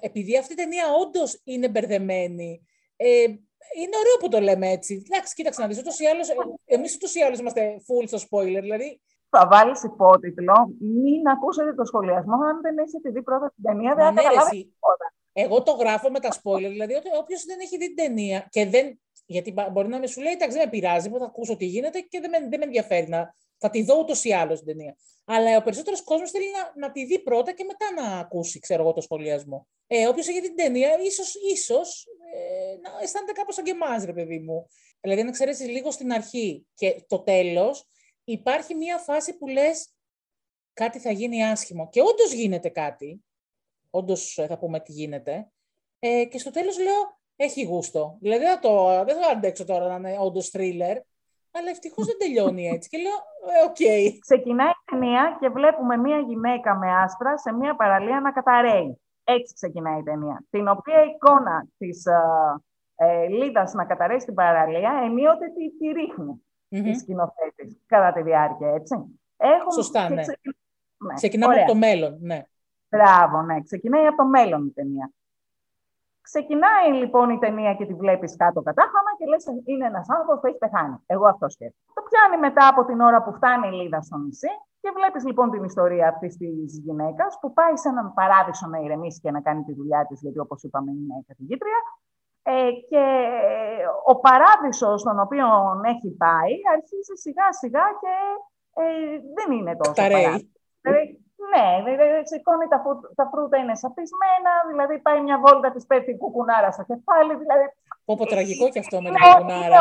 επειδή 0.00 0.32
αυτή 0.38 0.52
η 0.56 0.60
ταινία 0.62 0.84
όντως 1.02 1.40
είναι 1.44 1.68
μπερδεμένη, 1.68 2.50
ε, 2.96 3.06
είναι 3.80 3.96
ωραίο 4.02 4.16
που 4.20 4.28
το 4.28 4.40
λέμε 4.40 4.70
έτσι. 4.70 5.02
Εντάξει, 5.10 5.34
κοίταξε 5.34 5.60
να 5.60 5.66
δεις. 5.66 5.82
Εμείς 6.64 6.94
ούτως 6.94 7.14
ή 7.14 7.20
άλλως 7.20 7.38
είμαστε 7.38 7.76
full 7.86 8.04
στο 8.06 8.18
spoiler. 8.18 8.60
Δηλαδή, 8.60 9.00
θα 9.30 9.48
βάλεις 9.50 9.82
υπότιτλο, 9.82 10.74
μην 10.78 11.28
ακούσετε 11.28 11.74
το 11.74 11.84
σχολιασμό, 11.84 12.34
αν 12.34 12.60
δεν 12.60 12.78
έχετε 12.78 13.10
δει 13.10 13.22
πρώτα 13.22 13.52
την 13.54 13.64
ταινία, 13.64 13.94
δεν 13.94 14.04
θα 14.04 14.12
ναι, 14.12 14.22
καταλάβεις 14.22 14.50
τίποτα. 14.50 15.14
Εγώ 15.32 15.62
το 15.62 15.72
γράφω 15.72 16.10
με 16.10 16.20
τα 16.20 16.30
spoiler, 16.32 16.70
δηλαδή 16.76 16.94
όποιος 17.20 17.44
δεν 17.44 17.58
έχει 17.60 17.76
δει 17.78 17.86
την 17.86 17.96
ταινία 17.96 18.46
και 18.50 18.66
δεν. 18.66 19.00
Γιατί 19.26 19.54
μπορεί 19.72 19.88
να 19.88 19.98
με 19.98 20.06
σου 20.06 20.20
λέει, 20.20 20.32
εντάξει, 20.32 20.56
δεν 20.56 20.64
με 20.64 20.70
πειράζει, 20.70 21.08
θα 21.08 21.24
ακούσω 21.24 21.56
τι 21.56 21.64
γίνεται 21.64 22.00
και 22.00 22.20
δεν 22.20 22.30
με, 22.30 22.38
δεν 22.48 22.58
με 22.58 22.64
ενδιαφέρει 22.64 23.08
να. 23.08 23.34
Θα 23.58 23.70
τη 23.70 23.82
δω 23.82 23.98
ούτως 23.98 24.24
ή 24.24 24.32
άλλως 24.32 24.58
την 24.58 24.66
ταινία. 24.66 24.96
Αλλά 25.24 25.56
ο 25.56 25.62
περισσότερος 25.62 26.02
κόσμος 26.02 26.30
θέλει 26.30 26.46
να, 26.50 26.86
να 26.86 26.92
τη 26.92 27.04
δει 27.04 27.18
πρώτα 27.18 27.52
και 27.52 27.64
μετά 27.64 28.02
να 28.02 28.18
ακούσει, 28.18 28.58
ξέρω 28.58 28.82
εγώ, 28.82 28.92
το 28.92 29.00
σχολιασμό. 29.00 29.66
Ε, 29.86 30.06
Όποιος 30.06 30.28
έχει 30.28 30.40
δει 30.40 30.46
την 30.46 30.56
ταινία, 30.56 30.88
ίσω 31.02 31.22
ίσως, 31.52 32.06
ε, 32.34 32.76
να 32.82 33.02
αισθάνεται 33.02 33.32
κάπως 33.32 33.54
σαν 33.54 33.64
και 33.64 33.70
εμά, 33.70 34.04
ρε 34.04 34.12
παιδί 34.12 34.38
μου. 34.38 34.66
Δηλαδή, 35.00 35.22
να 35.22 35.30
ξέρεις 35.30 35.60
λίγο 35.60 35.90
στην 35.90 36.12
αρχή 36.12 36.66
και 36.74 37.04
το 37.08 37.18
τέλος, 37.18 37.88
υπάρχει 38.26 38.74
μία 38.74 38.98
φάση 38.98 39.36
που 39.38 39.46
λες 39.46 39.90
κάτι 40.72 40.98
θα 40.98 41.10
γίνει 41.10 41.44
άσχημο. 41.44 41.88
Και 41.88 42.00
όντως 42.00 42.32
γίνεται 42.32 42.68
κάτι. 42.68 43.24
Όντως 43.90 44.38
ε, 44.38 44.46
θα 44.46 44.58
πούμε 44.58 44.80
τι 44.80 44.92
γίνεται. 44.92 45.50
Ε, 45.98 46.24
και 46.24 46.38
στο 46.38 46.50
τέλος 46.50 46.78
λέω, 46.78 47.18
έχει 47.36 47.64
γούστο. 47.64 48.16
Δηλαδή 48.20 48.44
δεν, 48.44 48.60
το, 48.60 49.04
δεν 49.04 49.16
θα 49.16 49.30
αντέξω 49.30 49.64
τώρα 49.64 49.88
να 49.88 49.94
είναι 49.94 50.18
όντως 50.20 50.50
thriller. 50.54 50.96
Αλλά 51.50 51.70
ευτυχώς 51.70 52.06
δεν 52.06 52.16
τελειώνει 52.18 52.68
έτσι. 52.68 52.88
Και 52.88 52.98
λέω, 52.98 53.12
ε, 53.12 53.64
OK. 53.64 53.76
Okay. 53.78 54.18
Ξεκινάει 54.20 54.70
η 54.70 54.90
ταινία 54.90 55.36
και 55.40 55.48
βλέπουμε 55.48 55.96
μία 55.96 56.18
γυναίκα 56.18 56.74
με 56.74 56.96
άσπρα 56.96 57.38
σε 57.38 57.52
μία 57.52 57.76
παραλία 57.76 58.20
να 58.20 58.32
καταρρέει. 58.32 59.00
Έτσι 59.24 59.54
ξεκινάει 59.54 59.98
η 59.98 60.02
ταινία. 60.02 60.44
Την 60.50 60.68
οποία 60.68 61.02
εικόνα 61.02 61.66
της 61.78 62.06
ε, 62.06 62.20
ε, 62.96 63.26
Λίδας 63.28 63.72
να 63.72 63.84
καταρρέει 63.84 64.20
στην 64.20 64.34
παραλία 64.34 65.00
ενίοτε 65.04 65.46
τη, 65.46 65.76
τη 65.78 65.86
ρίχνει 65.86 66.46
mm-hmm. 66.84 66.98
σκηνοθέτη 67.00 67.80
κατά 67.86 68.12
τη 68.12 68.22
διάρκεια, 68.22 68.68
έτσι. 68.68 68.94
Έχουμε... 69.36 69.72
Σωστά, 69.72 70.08
ναι. 70.08 70.14
ναι. 70.14 71.14
Ξεκινάμε 71.14 71.54
από 71.54 71.66
το 71.72 71.74
μέλλον, 71.74 72.18
ναι. 72.20 72.42
Μπράβο, 72.88 73.42
ναι. 73.42 73.60
Ξεκινάει 73.60 74.06
από 74.06 74.16
το 74.16 74.24
μέλλον 74.24 74.66
η 74.66 74.70
ταινία. 74.70 75.10
Ξεκινάει 76.20 76.88
λοιπόν 77.00 77.30
η 77.30 77.38
ταινία 77.38 77.74
και 77.74 77.86
τη 77.86 77.94
βλέπεις 77.94 78.36
κάτω 78.36 78.62
κατάχαμα 78.62 79.10
και 79.18 79.26
λες: 79.26 79.44
Είναι 79.64 79.86
ένας 79.86 80.06
άνθρωπος 80.10 80.40
που 80.40 80.46
έχει 80.46 80.58
πεθάνει. 80.58 80.96
Εγώ 81.06 81.26
αυτό 81.28 81.48
σκέφτομαι. 81.48 81.92
Το 81.94 82.02
πιάνει 82.08 82.36
μετά 82.46 82.68
από 82.68 82.84
την 82.84 83.00
ώρα 83.00 83.22
που 83.22 83.32
φτάνει 83.32 83.66
η 83.68 83.72
Λίδα 83.78 84.00
στο 84.00 84.16
νησί 84.16 84.52
και 84.80 84.90
βλέπεις 84.98 85.24
λοιπόν 85.24 85.50
την 85.50 85.64
ιστορία 85.64 86.08
αυτής 86.08 86.36
της 86.36 86.78
γυναίκας 86.84 87.38
που 87.40 87.52
πάει 87.52 87.76
σε 87.76 87.88
έναν 87.88 88.14
παράδεισο 88.14 88.66
να 88.66 88.78
ηρεμήσει 88.78 89.20
και 89.20 89.30
να 89.30 89.40
κάνει 89.40 89.62
τη 89.64 89.72
δουλειά 89.74 90.06
της, 90.08 90.20
γιατί 90.20 90.38
όπως 90.38 90.62
είπαμε 90.62 90.90
είναι 90.90 91.24
καθηγήτρια. 91.26 91.80
Ε, 92.48 92.70
και 92.90 93.04
ο 94.04 94.14
παράδεισος 94.24 95.00
στον 95.00 95.18
οποίο 95.20 95.46
έχει 95.92 96.10
πάει 96.22 96.52
αρχίζει 96.74 97.14
σιγά 97.24 97.52
σιγά 97.60 97.84
και 98.02 98.14
ε, 98.82 99.18
δεν 99.36 99.48
είναι 99.56 99.76
τόσο 99.76 99.92
παράδεισο. 99.92 100.46
ναι, 101.52 101.66
σηκώνει 102.30 102.66
τα, 102.72 102.78
τα 103.18 103.24
φρούτα 103.30 103.56
είναι 103.58 103.76
σαπισμένα, 103.82 104.52
δηλαδή 104.70 104.94
πάει 105.06 105.20
μια 105.20 105.38
βόλτα, 105.44 105.70
της 105.72 105.86
πέφτει 105.86 106.10
η 106.10 106.16
κουκουνάρα 106.22 106.70
στο 106.70 106.84
κεφάλι. 106.90 107.32
Δηλαδή, 107.42 107.64
Πω, 108.04 108.26
τραγικό 108.26 108.68
και 108.68 108.78
αυτό 108.78 108.96
με 109.02 109.08
την 109.10 109.18
κουκουνάρα. 109.18 109.80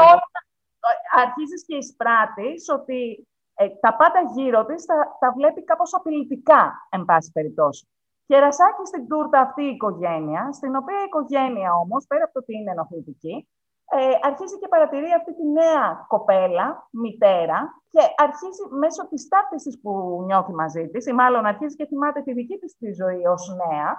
αρχίζεις 1.23 1.65
και 1.67 1.75
εισπράττεις 1.75 2.69
ότι 2.77 3.27
ε, 3.53 3.69
τα 3.83 3.95
πάντα 3.95 4.19
γύρω 4.35 4.65
της 4.65 4.85
τα, 4.85 5.17
τα 5.19 5.33
βλέπει 5.37 5.63
κάπως 5.63 5.93
απειλητικά, 5.93 6.87
εν 6.89 7.05
πάση 7.05 7.31
περιπτώσει. 7.31 7.87
Και 8.27 8.39
ρασάκι 8.39 8.85
στην 8.85 9.07
τούρτα 9.07 9.39
αυτή 9.39 9.63
η 9.63 9.73
οικογένεια, 9.75 10.51
στην 10.51 10.75
οποία 10.75 10.99
η 11.01 11.07
οικογένεια 11.09 11.73
όμως, 11.73 12.05
πέρα 12.07 12.23
από 12.23 12.33
το 12.33 12.39
ότι 12.39 12.53
είναι 12.57 12.71
ενοχλητική, 12.71 13.35
ε, 13.89 13.97
αρχίζει 14.21 14.57
και 14.59 14.67
παρατηρεί 14.67 15.11
αυτή 15.19 15.35
τη 15.35 15.45
νέα 15.59 16.05
κοπέλα, 16.07 16.87
μητέρα, 16.91 17.59
και 17.89 18.01
αρχίζει 18.15 18.63
μέσω 18.79 19.07
της 19.07 19.27
ταύτισης 19.27 19.81
που 19.81 19.91
νιώθει 20.25 20.53
μαζί 20.53 20.87
της, 20.87 21.05
ή 21.05 21.13
μάλλον 21.13 21.45
αρχίζει 21.45 21.75
και 21.75 21.85
θυμάται 21.85 22.21
τη 22.21 22.33
δική 22.33 22.57
της 22.57 22.77
τη 22.77 22.91
ζωή 22.91 23.25
ως 23.25 23.55
νέα, 23.61 23.89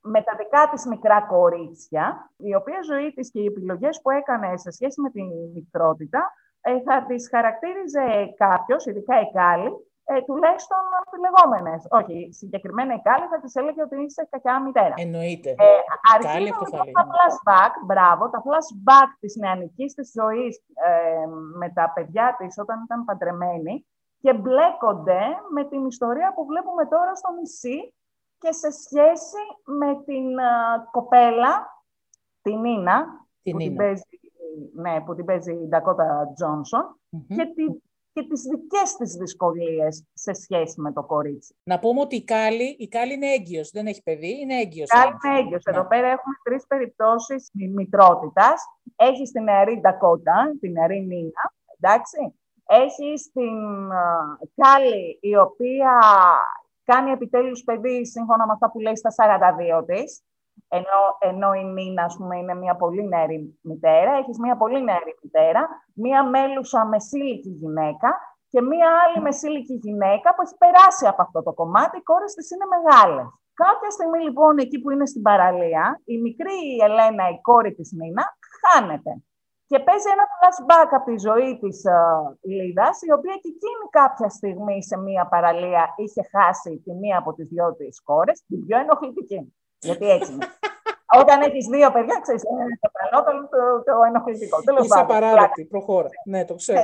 με 0.00 0.22
τα 0.22 0.34
δικά 0.38 0.68
της 0.70 0.86
μικρά 0.86 1.22
κορίτσια, 1.22 2.30
η 2.36 2.54
οποία 2.54 2.80
ζωή 2.82 3.12
της 3.12 3.30
και 3.30 3.40
οι 3.40 3.44
επιλογές 3.44 4.00
που 4.02 4.10
έκανε 4.10 4.56
σε 4.56 4.70
σχέση 4.70 5.00
με 5.00 5.10
την 5.10 5.26
μικρότητα, 5.54 6.32
ε, 6.60 6.80
θα 6.80 7.04
τις 7.08 7.28
χαρακτήριζε 7.28 8.34
κάποιος, 8.36 8.86
ειδικά 8.86 9.20
η 9.20 9.30
Κάλλη, 9.32 9.70
ε, 10.04 10.22
τουλάχιστον 10.22 10.78
αμφιλεγόμενε. 10.98 11.74
Όχι, 11.98 12.32
συγκεκριμένα 12.32 12.94
η 12.94 13.00
Κάλλη 13.02 13.26
θα 13.26 13.40
της 13.40 13.54
έλεγε 13.54 13.82
ότι 13.82 14.02
είσαι 14.02 14.28
κακιά 14.30 14.60
μητέρα. 14.60 14.94
Εννοείται. 14.96 15.50
Ε, 15.50 15.66
Κάλλη 16.22 16.50
αυτό 16.50 16.76
θα 16.76 16.84
Τα 16.98 17.04
flashback, 17.10 17.72
μπράβο, 17.86 18.30
τα 18.30 18.42
flashback 18.46 19.10
της 19.20 19.36
νεανικής 19.36 19.94
της 19.94 20.12
ζωής 20.18 20.56
ε, 20.88 21.26
με 21.60 21.68
τα 21.70 21.92
παιδιά 21.94 22.36
της 22.38 22.58
όταν 22.58 22.82
ήταν 22.84 23.04
παντρεμένη 23.04 23.86
και 24.20 24.34
μπλέκονται 24.34 25.20
με 25.54 25.64
την 25.64 25.86
ιστορία 25.86 26.32
που 26.34 26.46
βλέπουμε 26.46 26.86
τώρα 26.86 27.14
στο 27.14 27.30
νησί 27.38 27.94
και 28.38 28.52
σε 28.52 28.70
σχέση 28.70 29.42
με 29.64 30.02
την 30.04 30.26
uh, 30.38 30.84
κοπέλα, 30.90 31.84
την 32.42 32.60
Νίνα, 32.60 33.26
την 33.42 33.52
που, 33.52 33.58
Την 33.58 33.76
παίζει, 33.76 34.02
ναι, 34.74 35.00
που 35.00 35.14
την 35.14 35.24
παίζει 35.24 35.52
η 35.52 35.66
Ντακότα 35.68 36.32
Τζόνσον, 36.34 37.00
και 37.28 37.44
την 37.54 37.82
και 38.12 38.22
τις 38.22 38.42
δικές 38.42 38.94
της 38.96 39.12
δυσκολίες 39.14 40.04
σε 40.12 40.32
σχέση 40.32 40.80
με 40.80 40.92
το 40.92 41.02
κορίτσι. 41.02 41.54
Να 41.62 41.78
πούμε 41.78 42.00
ότι 42.00 42.16
η 42.16 42.24
Κάλλη, 42.24 42.76
η 42.78 42.88
Κάλλη 42.88 43.12
είναι 43.12 43.32
έγκυος, 43.32 43.70
δεν 43.70 43.86
έχει 43.86 44.02
παιδί, 44.02 44.40
είναι 44.40 44.54
έγκυος. 44.60 44.88
Η 44.88 44.92
Κάλλη 44.92 45.16
είναι 45.24 45.38
έγκυος. 45.38 45.62
Εδώ 45.64 45.82
ναι. 45.82 45.88
πέρα 45.88 46.06
έχουμε 46.06 46.34
τρεις 46.42 46.66
περιπτώσεις 46.66 47.50
μητρότητας. 47.52 48.62
Έχει 48.96 49.22
την 49.22 49.42
νεαρή 49.42 49.80
Ντακότα, 49.80 50.56
την 50.60 50.72
νεαρή 50.72 51.00
Νίνα, 51.00 51.52
εντάξει. 51.80 52.34
Έχει 52.66 53.12
την 53.32 53.88
Κάλλη, 54.54 55.18
η 55.20 55.36
οποία 55.36 55.98
κάνει 56.84 57.10
επιτέλους 57.10 57.64
παιδί 57.64 58.06
σύμφωνα 58.06 58.46
με 58.46 58.52
αυτά 58.52 58.70
που 58.70 58.80
λέει 58.80 58.96
στα 58.96 59.10
42 59.10 59.84
της 59.84 60.22
ενώ, 60.78 61.00
ενώ 61.18 61.52
η 61.62 61.64
Νίνα, 61.64 62.02
ας 62.04 62.16
πούμε, 62.16 62.38
είναι 62.38 62.54
μια 62.54 62.76
πολύ 62.76 63.08
νεαρή 63.08 63.58
μητέρα, 63.62 64.12
έχεις 64.20 64.38
μια 64.38 64.56
πολύ 64.56 64.82
νεαρή 64.82 65.14
μητέρα, 65.22 65.68
μια 65.94 66.20
μέλουσα 66.24 66.86
μεσήλικη 66.86 67.50
γυναίκα 67.60 68.10
και 68.52 68.60
μια 68.60 68.88
άλλη 69.02 69.18
μεσήλικη 69.22 69.74
γυναίκα 69.84 70.34
που 70.34 70.42
έχει 70.44 70.56
περάσει 70.64 71.06
από 71.06 71.22
αυτό 71.22 71.42
το 71.42 71.52
κομμάτι, 71.52 71.96
οι 71.98 72.02
κόρες 72.02 72.32
της 72.34 72.50
είναι 72.50 72.66
μεγάλες. 72.74 73.26
Κάποια 73.54 73.90
στιγμή 73.90 74.18
λοιπόν 74.26 74.58
εκεί 74.58 74.78
που 74.80 74.90
είναι 74.90 75.06
στην 75.06 75.22
παραλία, 75.22 76.00
η 76.04 76.16
μικρή 76.26 76.58
Ελένα, 76.86 77.24
η 77.28 77.40
κόρη 77.40 77.72
της 77.74 77.92
Νίνα, 77.98 78.24
χάνεται. 78.60 79.12
Και 79.66 79.78
παίζει 79.78 80.08
ένα 80.16 80.26
flashback 80.34 80.90
από 80.98 81.06
τη 81.10 81.18
ζωή 81.18 81.58
της 81.62 81.76
uh, 81.96 82.36
Λίδας, 82.40 83.02
η 83.08 83.12
οποία 83.12 83.34
και 83.42 83.50
εκείνη 83.54 83.84
κάποια 83.90 84.28
στιγμή 84.28 84.82
σε 84.82 84.96
μία 84.98 85.24
παραλία 85.32 85.94
είχε 85.96 86.22
χάσει 86.32 86.82
τη 86.84 86.92
μία 86.92 87.18
από 87.18 87.32
τις 87.34 87.46
δυο 87.48 87.74
της 87.74 88.02
κόρες, 88.02 88.44
την 88.46 88.66
πιο 88.66 88.78
ενοχλητική. 88.78 89.54
Γιατί 89.82 90.10
έτσι 90.10 90.32
είναι. 90.32 90.46
Όταν 91.20 91.40
έχεις 91.40 91.66
δύο 91.66 91.90
παιδιά, 91.92 92.18
ξέρεις, 92.22 92.42
είναι 92.42 92.64
το 92.80 92.90
καλό, 92.98 93.18
το, 93.24 93.32
το, 93.52 93.82
το 93.84 94.02
ενοχλητικό. 94.08 94.56
Είσαι 94.82 94.98
απαράδεκτη, 94.98 95.64
προχώρα. 95.64 96.08
Ναι, 96.24 96.44
το 96.44 96.54
ξέρω. 96.54 96.80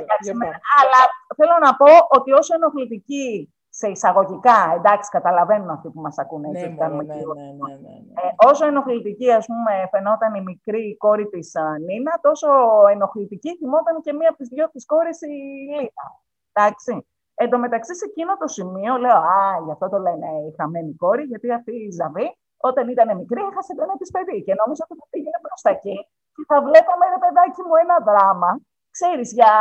αλλά 0.79 1.01
θέλω 1.35 1.57
να 1.61 1.75
πω 1.75 1.91
ότι 2.09 2.31
όσο 2.31 2.55
ενοχλητική 2.55 3.53
σε 3.69 3.87
εισαγωγικά, 3.87 4.73
εντάξει, 4.75 5.09
καταλαβαίνουν 5.09 5.69
αυτοί 5.69 5.89
που 5.89 6.01
μας 6.01 6.17
ακούνε. 6.17 6.49
Ναι, 6.49 6.59
έτσι, 6.59 6.75
ναι, 6.79 6.87
ναι, 6.87 6.93
ναι, 6.93 7.13
ναι, 7.59 7.73
ναι, 7.83 7.95
Ε, 8.23 8.49
όσο 8.49 8.65
ενοχλητική, 8.65 9.31
ας 9.31 9.45
πούμε, 9.45 9.87
φαινόταν 9.91 10.33
η 10.35 10.41
μικρή 10.41 10.97
κόρη 10.97 11.27
της 11.29 11.51
Νίνα, 11.85 12.19
τόσο 12.21 12.47
ενοχλητική 12.91 13.57
θυμόταν 13.57 14.01
και 14.01 14.13
μία 14.13 14.29
από 14.29 14.37
τις 14.37 14.47
δυο 14.47 14.69
της 14.69 14.85
κόρες 14.85 15.21
η 15.21 15.27
Λίνα. 15.27 16.05
Εντάξει. 16.53 17.07
Εν 17.35 17.49
τω 17.49 17.57
μεταξύ, 17.57 17.95
σε 17.95 18.05
εκείνο 18.05 18.37
το 18.37 18.47
σημείο, 18.47 18.97
λέω, 18.97 19.15
Α, 19.15 19.61
γι' 19.65 19.71
αυτό 19.71 19.89
το 19.89 19.97
λένε 19.97 20.27
η 20.47 20.53
χαμένη 20.57 20.95
κόρη, 20.95 21.23
γιατί 21.23 21.51
αυτή 21.51 21.71
η 21.71 21.91
Ζαβή 21.91 22.37
όταν 22.67 22.85
ήταν 22.93 23.09
μικρή, 23.19 23.41
έχασε 23.51 23.71
το 23.75 23.81
ένα 23.85 23.95
τη 24.01 24.05
παιδί 24.13 24.37
και 24.45 24.53
νόμιζα 24.59 24.83
ότι 24.85 24.95
θα 25.01 25.07
πήγαινε 25.11 25.39
προ 25.45 25.55
τα 25.65 25.69
εκεί 25.75 25.97
και 26.35 26.43
θα 26.51 26.57
βλέπαμε, 26.67 27.05
ρε 27.13 27.19
παιδάκι 27.23 27.61
μου, 27.67 27.75
ένα 27.83 27.97
δράμα. 28.07 28.51
Ξέρεις, 28.95 29.27
για 29.39 29.53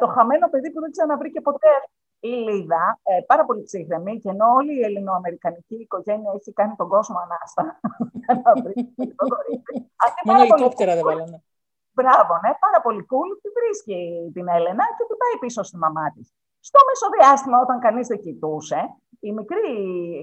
το 0.00 0.06
χαμένο 0.14 0.46
παιδί 0.52 0.68
που 0.72 0.80
δεν 0.84 0.90
ξαναβρήκε 0.94 1.40
ποτέ 1.48 1.72
η 2.28 2.32
Λίδα, 2.46 2.84
ε, 3.02 3.12
πάρα 3.30 3.44
πολύ 3.48 3.62
ψύχρεμη, 3.68 4.14
και 4.22 4.30
ενώ 4.34 4.46
όλη 4.58 4.72
η 4.80 4.84
ελληνοαμερικανική 4.88 5.76
οικογένεια 5.84 6.30
έχει 6.38 6.52
κάνει 6.52 6.74
τον 6.80 6.88
κόσμο 6.94 7.16
ανάστα 7.24 7.62
για 8.20 8.32
να 8.44 8.50
βρει 8.62 8.78
το 9.18 9.24
κορίτσι. 9.34 9.74
Μόνο 10.24 10.42
ελικόπτερα 10.42 10.94
δεν 10.94 11.04
βάλανε. 11.08 11.38
Μπράβο, 11.96 12.32
ναι, 12.42 12.50
πάρα 12.64 12.80
πολύ 12.84 13.02
cool. 13.10 13.30
Τη 13.42 13.48
βρίσκει 13.58 13.98
την 14.36 14.46
Έλενα 14.56 14.84
και 14.96 15.04
την 15.08 15.16
πάει 15.20 15.36
πίσω 15.40 15.62
στη 15.62 15.76
μαμά 15.84 16.06
της. 16.14 16.26
Στο 16.68 16.80
μεσοδιάστημα, 16.88 17.56
όταν 17.64 17.78
κανείς 17.86 18.06
δεν 18.06 18.20
κοιτούσε, 18.24 18.80
η 19.20 19.32
μικρή 19.32 19.66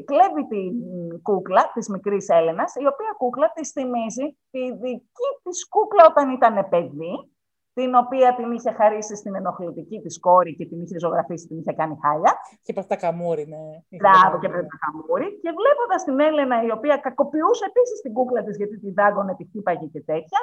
κλέβει 0.06 0.48
την 0.48 0.74
κούκλα 1.22 1.72
της 1.74 1.90
μικρής 1.90 2.30
Έλενας, 2.30 2.76
η 2.76 2.88
οποία 2.88 3.16
κούκλα 3.18 3.52
της 3.56 3.70
θυμίζει 3.72 4.38
τη 4.52 4.72
δική 4.72 5.30
της 5.44 5.68
κούκλα 5.68 6.06
όταν 6.10 6.30
ήταν 6.30 6.70
παιδί, 6.70 7.30
την 7.74 7.96
οποία 7.96 8.36
την 8.36 8.52
είχε 8.52 8.72
χαρίσει 8.72 9.16
στην 9.16 9.36
ενοχλητική 9.36 10.02
της 10.02 10.20
κόρη 10.20 10.56
και 10.56 10.66
την 10.66 10.82
είχε 10.82 11.00
ζωγραφίσει, 11.00 11.48
την 11.48 11.58
είχε 11.60 11.74
κάνει 11.74 11.96
χάλια. 12.02 12.34
Και 12.62 12.74
πέφτει 12.74 12.90
τα 12.90 12.96
καμούρι, 12.96 13.46
ναι. 13.48 13.98
Μπράβο, 13.98 14.40
και 14.40 14.50
πέφτει 14.50 14.68
τα 14.68 14.80
καμούρι. 14.86 15.40
Και 15.42 15.52
βλέποντας 15.60 16.04
την 16.04 16.20
Έλενα, 16.20 16.64
η 16.64 16.72
οποία 16.72 16.98
κακοποιούσε 16.98 17.66
επίσης 17.66 18.02
την 18.02 18.14
κούκλα 18.14 18.44
της, 18.44 18.58
γιατί 18.58 18.80
την 18.80 18.94
δάγκωνε, 18.94 19.36
τη 19.36 19.44
χτύπαγε 19.46 19.86
και 19.86 20.02
τέτοια, 20.02 20.40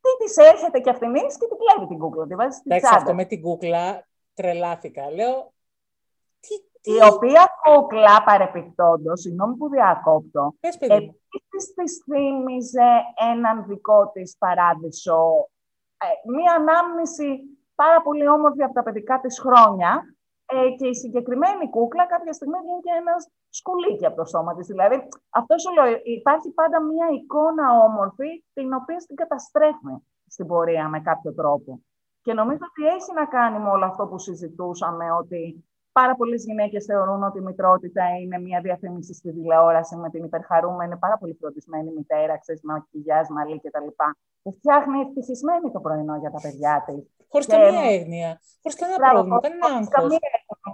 τι 0.00 0.24
της 0.24 0.36
έρχεται 0.36 0.78
και 0.80 0.90
αυτήν 0.90 1.12
και 1.12 1.46
την 1.50 1.58
κλέβει 1.62 1.86
την 1.88 1.98
κούκλα. 1.98 2.26
Τη 2.26 2.34
βάζεις 2.34 2.56
στην 2.56 2.72
αυτό 2.72 3.14
με 3.14 3.24
την 3.24 3.40
κούκλα 3.40 4.06
τρελάθηκα. 4.34 5.10
Λέω, 5.10 5.52
η 6.82 6.96
οποία 7.12 7.42
κούκλα 7.62 8.24
παρεπιπτόντως, 8.24 9.20
συγγνώμη 9.20 9.56
που 9.56 9.68
διακόπτω, 9.68 10.54
επίσης 10.60 11.74
της 11.74 12.02
θύμιζε 12.04 12.90
έναν 13.32 13.64
δικό 13.66 14.10
της 14.12 14.36
παράδεισο, 14.38 15.48
ε, 16.04 16.30
μία 16.36 16.52
ανάμνηση 16.54 17.28
πάρα 17.74 18.02
πολύ 18.02 18.28
όμορφη 18.28 18.62
από 18.62 18.74
τα 18.74 18.82
παιδικά 18.82 19.20
της 19.20 19.40
χρόνια 19.40 20.16
ε, 20.46 20.70
και 20.78 20.86
η 20.86 20.94
συγκεκριμένη 20.94 21.70
κούκλα 21.70 22.06
κάποια 22.06 22.32
στιγμή 22.32 22.58
βγαίνει 22.62 22.80
και 22.80 22.94
ένας 23.00 23.28
σκουλίκι 23.48 24.06
από 24.06 24.16
το 24.16 24.24
σώμα 24.24 24.54
της. 24.54 24.66
Δηλαδή, 24.66 25.08
αυτός 25.30 25.62
σου 25.62 25.72
λέω, 25.72 25.86
υπάρχει 26.02 26.48
πάντα 26.50 26.82
μία 26.82 27.08
εικόνα 27.16 27.66
όμορφη, 27.88 28.44
την 28.52 28.72
οποία 28.72 28.96
την 29.06 29.16
καταστρέφει 29.16 29.94
στην 30.26 30.46
πορεία 30.46 30.88
με 30.88 31.00
κάποιο 31.00 31.34
τρόπο. 31.34 31.80
Και 32.22 32.32
νομίζω 32.32 32.64
ότι 32.70 32.82
έχει 32.96 33.12
να 33.14 33.24
κάνει 33.26 33.58
με 33.58 33.70
όλο 33.70 33.84
αυτό 33.84 34.06
που 34.06 34.18
συζητούσαμε, 34.18 35.12
ότι 35.12 35.64
Πάρα 35.92 36.14
πολλές 36.16 36.44
γυναίκες 36.44 36.84
θεωρούν 36.84 37.22
ότι 37.22 37.38
η 37.38 37.42
μητρότητα 37.42 38.04
είναι 38.22 38.38
μια 38.38 38.60
διαφήμιση 38.60 39.14
στη 39.14 39.32
τηλεόραση 39.32 39.96
με 39.96 40.10
την 40.10 40.24
υπερχαρούμενη, 40.24 40.96
πάρα 40.96 41.18
πολύ 41.18 41.36
φροντισμένη 41.40 41.90
μητέρα, 41.96 42.38
ξέρεις, 42.38 42.62
μακιγιάζ, 42.62 43.28
μαλλί 43.28 43.60
κτλ. 43.60 43.88
Που 44.42 44.52
φτιάχνει 44.58 45.00
ευτυχισμένη 45.00 45.70
το 45.72 45.80
πρωινό 45.80 46.16
για 46.16 46.30
τα 46.30 46.40
παιδιά 46.42 46.84
της. 46.86 47.02
Χωρίς 47.28 47.46
και... 47.46 47.52
καμία 47.52 47.90
έγνοια. 47.96 48.40
Χωρίς 48.62 48.76
κανένα 48.80 49.10
πρόβλημα, 49.10 49.40
κανένα 49.40 49.66
άγχος. 49.66 50.18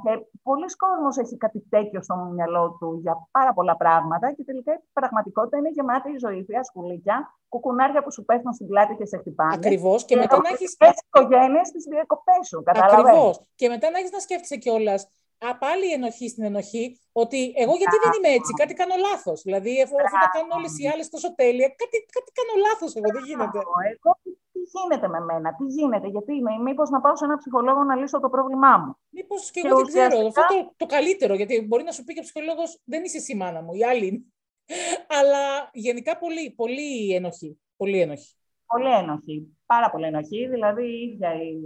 Και 0.04 0.12
πολλοί 0.42 0.68
κόσμοι 0.82 1.08
έχει 1.24 1.36
κάτι 1.36 1.60
τέτοιο 1.68 2.02
στο 2.02 2.14
μυαλό 2.14 2.76
του 2.78 2.98
για 3.02 3.28
πάρα 3.30 3.52
πολλά 3.52 3.76
πράγματα 3.76 4.32
και 4.32 4.44
τελικά 4.44 4.72
η 4.74 4.80
πραγματικότητα 4.92 5.56
είναι 5.58 5.68
γεμάτη 5.68 6.10
ζωήθεια, 6.18 6.62
σκουλίκια, 6.62 7.16
κουκουνάρια 7.48 8.02
που 8.02 8.12
σου 8.12 8.24
πέφτουν 8.24 8.52
στην 8.52 8.66
πλάτη 8.66 8.94
και 8.94 9.06
σε 9.06 9.16
χτυπάνε. 9.16 9.54
Ακριβώς. 9.54 10.04
Και, 10.04 10.14
και 10.14 10.20
μετά 10.20 10.36
να 10.36 10.48
έχεις. 10.48 10.76
Τις 10.76 10.98
οικογένειες 11.06 11.66
στις 11.68 11.84
διακοπές 11.84 12.46
σου. 12.48 12.62
Ακριβώς. 12.66 13.42
Και 13.54 13.68
μετά 13.68 13.90
να 13.90 13.98
έχεις 13.98 14.10
να 14.10 14.18
σκέφτεσαι 14.18 14.56
κιόλας 14.56 15.07
Α, 15.46 15.48
πάλι 15.64 15.84
η 15.90 15.92
ενοχή 15.92 16.28
στην 16.28 16.44
ενοχή, 16.44 16.84
ότι 17.12 17.40
εγώ 17.62 17.74
γιατί 17.80 17.96
δεν 18.04 18.12
είμαι 18.16 18.32
έτσι, 18.38 18.52
κάτι 18.60 18.74
κάνω 18.80 18.94
λάθος. 19.08 19.42
Δηλαδή, 19.42 19.82
αφού 19.84 19.94
τα 20.24 20.28
κάνουν 20.34 20.50
όλες 20.58 20.72
οι 20.78 20.88
άλλες 20.92 21.08
τόσο 21.14 21.34
τέλεια, 21.34 21.68
κάτι, 21.80 21.96
κάτι 22.16 22.30
κάνω 22.38 22.54
λάθος 22.66 22.90
εγώ, 22.98 23.08
δεν 23.16 23.24
γίνεται. 23.28 23.58
Εγώ 23.94 24.10
τι 24.52 24.60
γίνεται 24.74 25.08
με 25.08 25.20
μένα, 25.20 25.48
τι 25.58 25.64
γίνεται, 25.64 26.08
γιατί 26.14 26.32
μήπως 26.66 26.88
να 26.90 27.00
πάω 27.00 27.16
σε 27.16 27.24
ένα 27.24 27.36
ψυχολόγο 27.36 27.82
να 27.84 27.94
λύσω 27.96 28.20
το 28.20 28.28
πρόβλημά 28.28 28.72
μου. 28.76 28.92
Μήπως 29.08 29.50
και, 29.50 29.60
εγώ 29.64 29.76
δεν 29.76 29.86
ξέρω. 29.86 30.26
Αυτό 30.26 30.42
το, 30.48 30.72
το 30.76 30.86
καλύτερο, 30.86 31.34
γιατί 31.34 31.66
μπορεί 31.68 31.82
να 31.84 31.92
σου 31.92 32.04
πει 32.04 32.12
και 32.14 32.20
ο 32.20 32.22
ψυχολόγος, 32.22 32.80
δεν 32.84 33.04
είσαι 33.04 33.16
εσύ 33.16 33.34
μάνα 33.34 33.62
μου, 33.62 33.72
η 33.74 33.84
άλλη 33.84 34.32
Αλλά 35.18 35.70
γενικά 35.72 36.18
πολύ, 36.18 36.50
πολύ 36.56 37.14
ενοχή. 37.14 37.58
Πολύ 37.76 38.00
ενοχή. 38.00 38.32
Πολύ 38.66 38.94
ενοχή. 38.94 39.56
Πάρα 39.66 39.90
πολύ 39.90 40.06
ενοχή. 40.06 40.48
Δηλαδή 40.48 40.84
η 40.86 41.02
ίδια 41.02 41.34
η 41.42 41.58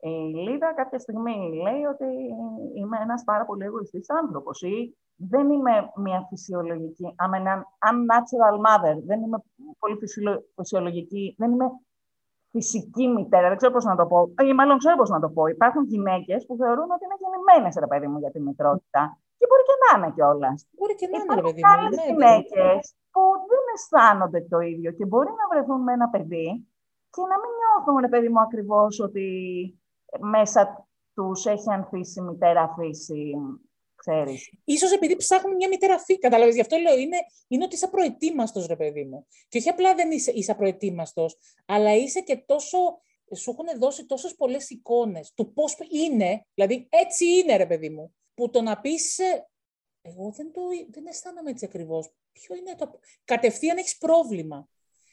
η 0.00 0.08
Λίδα 0.44 0.74
κάποια 0.74 0.98
στιγμή 0.98 1.36
λέει 1.64 1.82
ότι 1.92 2.06
είμαι 2.74 2.98
ένας 3.02 3.24
πάρα 3.24 3.44
πολύ 3.44 3.64
εγωιστής 3.64 4.10
άνθρωπος 4.10 4.62
ή 4.62 4.96
δεν 5.16 5.50
είμαι 5.50 5.90
μια 5.96 6.26
φυσιολογική, 6.28 7.14
I'm 7.22 7.34
an 7.38 7.46
unnatural 7.90 8.56
mother, 8.66 8.96
δεν 9.04 9.22
είμαι 9.22 9.38
πολύ 9.78 9.96
φυσιολογική, 10.54 11.34
δεν 11.38 11.50
είμαι 11.52 11.66
φυσική 12.50 13.06
μητέρα, 13.08 13.48
δεν 13.48 13.56
ξέρω 13.56 13.72
πώς 13.72 13.84
να 13.84 13.96
το 13.96 14.06
πω, 14.06 14.18
ή 14.50 14.52
μάλλον 14.52 14.78
ξέρω 14.78 14.96
πώς 14.96 15.10
να 15.10 15.20
το 15.20 15.28
πω. 15.28 15.46
Υπάρχουν 15.46 15.82
γυναίκες 15.84 16.46
που 16.46 16.56
θεωρούν 16.60 16.88
ότι 16.94 17.04
είναι 17.04 17.18
γεννημένες, 17.22 17.74
ρε 17.78 17.86
παιδί 17.86 18.06
μου, 18.06 18.18
για 18.18 18.30
τη 18.30 18.40
μητρότητα. 18.40 19.02
Και 19.38 19.46
μπορεί 19.48 19.62
και 19.68 19.76
να 19.82 19.90
είναι 19.96 20.10
κιόλας. 20.14 20.58
Μπορεί 20.78 20.94
και 21.00 21.08
να 21.10 21.16
είναι, 21.18 21.34
ρε 21.34 21.44
παιδί 21.46 21.60
μου. 21.62 21.68
Υπάρχουν 21.68 21.94
ναι, 21.98 22.06
γυναίκες 22.08 22.82
που 23.12 23.22
δεν 23.50 23.64
αισθάνονται 23.74 24.40
το 24.52 24.58
ίδιο 24.72 24.90
και 24.96 25.04
μπορεί 25.06 25.30
να 25.40 25.44
βρεθούν 25.50 25.80
με 25.86 25.92
ένα 25.92 26.08
παιδί 26.08 26.48
και 27.12 27.22
να 27.30 27.36
μην 27.40 27.50
νιώθουν, 27.58 27.96
ρε 28.06 28.10
παιδί 28.12 28.28
μου, 28.32 28.40
ακριβώς 28.40 28.92
ότι 29.06 29.26
μέσα 30.20 30.88
τους 31.14 31.46
έχει 31.46 31.72
ανθίσει 31.72 32.20
η 32.20 32.22
μητέρα 32.22 32.74
φύση 32.78 33.32
ξέρεις. 33.94 34.52
Ίσως 34.64 34.92
επειδή 34.92 35.16
ψάχνουμε 35.16 35.54
μια 35.54 35.68
μητέρα 35.68 35.98
φύ, 35.98 36.18
κατάλαβες, 36.18 36.54
γι' 36.54 36.60
αυτό 36.60 36.76
λέω, 36.76 36.98
είναι, 36.98 37.16
είναι 37.48 37.64
ότι 37.64 37.74
είσαι 37.74 37.88
προετοίμαστος, 37.88 38.66
ρε 38.66 38.76
παιδί 38.76 39.04
μου. 39.04 39.26
Και 39.48 39.58
όχι 39.58 39.68
απλά 39.68 39.94
δεν 39.94 40.10
είσαι, 40.10 40.30
είσαι 40.30 40.54
προετοίμαστος, 40.54 41.36
αλλά 41.66 41.94
είσαι 41.94 42.20
και 42.20 42.36
τόσο, 42.36 42.78
σου 43.34 43.50
έχουν 43.50 43.78
δώσει 43.78 44.06
τόσες 44.06 44.34
πολλές 44.34 44.70
εικόνες 44.70 45.32
του 45.34 45.52
πώς 45.52 45.76
είναι, 45.90 46.46
δηλαδή 46.54 46.86
έτσι 46.90 47.24
είναι, 47.26 47.56
ρε 47.56 47.66
παιδί 47.66 47.90
μου, 47.90 48.14
που 48.34 48.50
το 48.50 48.62
να 48.62 48.80
πεις, 48.80 49.18
ε, 49.18 49.48
εγώ 50.02 50.32
δεν, 50.36 50.52
το, 50.52 50.60
δεν 50.90 51.06
αισθάνομαι 51.06 51.50
έτσι 51.50 51.64
ακριβώς. 51.64 52.12
Ποιο 52.32 52.56
είναι 52.56 52.74
το... 52.74 53.00
Κατευθείαν 53.24 53.76
έχεις 53.76 53.98
πρόβλημα. 53.98 54.68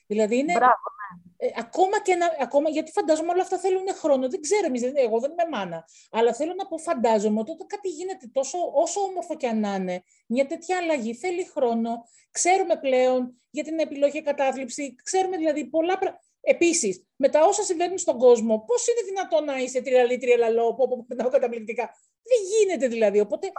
Δηλαδή 0.08 0.38
είναι. 0.38 0.54
Μπράβο, 0.54 0.74
ναι. 0.74 1.35
Ε, 1.46 1.52
ακόμα 1.56 2.02
και 2.02 2.16
να, 2.16 2.26
ακόμα, 2.40 2.70
γιατί 2.70 2.92
φαντάζομαι 2.92 3.32
όλα 3.32 3.42
αυτά 3.42 3.58
θέλουν 3.58 3.88
χρόνο. 3.94 4.30
Δεν 4.30 4.42
ξέρω 4.42 4.66
εμείς, 4.66 4.82
εγώ 4.84 5.20
δεν 5.20 5.32
είμαι 5.32 5.58
μάνα. 5.58 5.86
Αλλά 6.12 6.34
θέλω 6.34 6.54
να 6.54 6.68
πω, 6.68 6.78
φαντάζομαι 6.78 7.40
ότι 7.40 7.52
όταν 7.52 7.68
κάτι 7.68 7.90
γίνεται 7.90 8.28
τόσο, 8.32 8.58
όσο 8.74 9.02
όμορφο 9.02 9.36
και 9.36 9.48
αν 9.48 9.64
είναι, 9.64 10.04
μια 10.28 10.46
τέτοια 10.46 10.78
αλλαγή 10.78 11.16
θέλει 11.16 11.46
χρόνο. 11.46 12.08
Ξέρουμε 12.32 12.76
πλέον 12.78 13.42
για 13.50 13.64
την 13.64 13.80
επιλογή 13.80 14.22
κατάθλιψη. 14.22 14.96
Ξέρουμε 15.04 15.38
δηλαδή 15.38 15.66
πολλά 15.66 15.98
πράγματα. 15.98 16.25
Επίσης, 16.54 17.06
με 17.16 17.28
τα 17.30 17.40
όσα 17.50 17.64
συμβαίνουν 17.64 17.98
στον 17.98 18.18
κόσμο, 18.18 18.64
πώς 18.68 18.88
είναι 18.88 19.04
δυνατόν 19.12 19.44
να 19.44 19.56
είσαι 19.58 19.82
τριαλή, 19.82 20.18
τριαλαλό, 20.18 20.74
που 20.74 21.06
που 21.08 21.16
καταπληκτικά; 21.16 21.86
Δεν 22.32 22.40
γίνεται 22.52 22.88
δηλαδή. 22.88 23.20
Οπότε... 23.20 23.52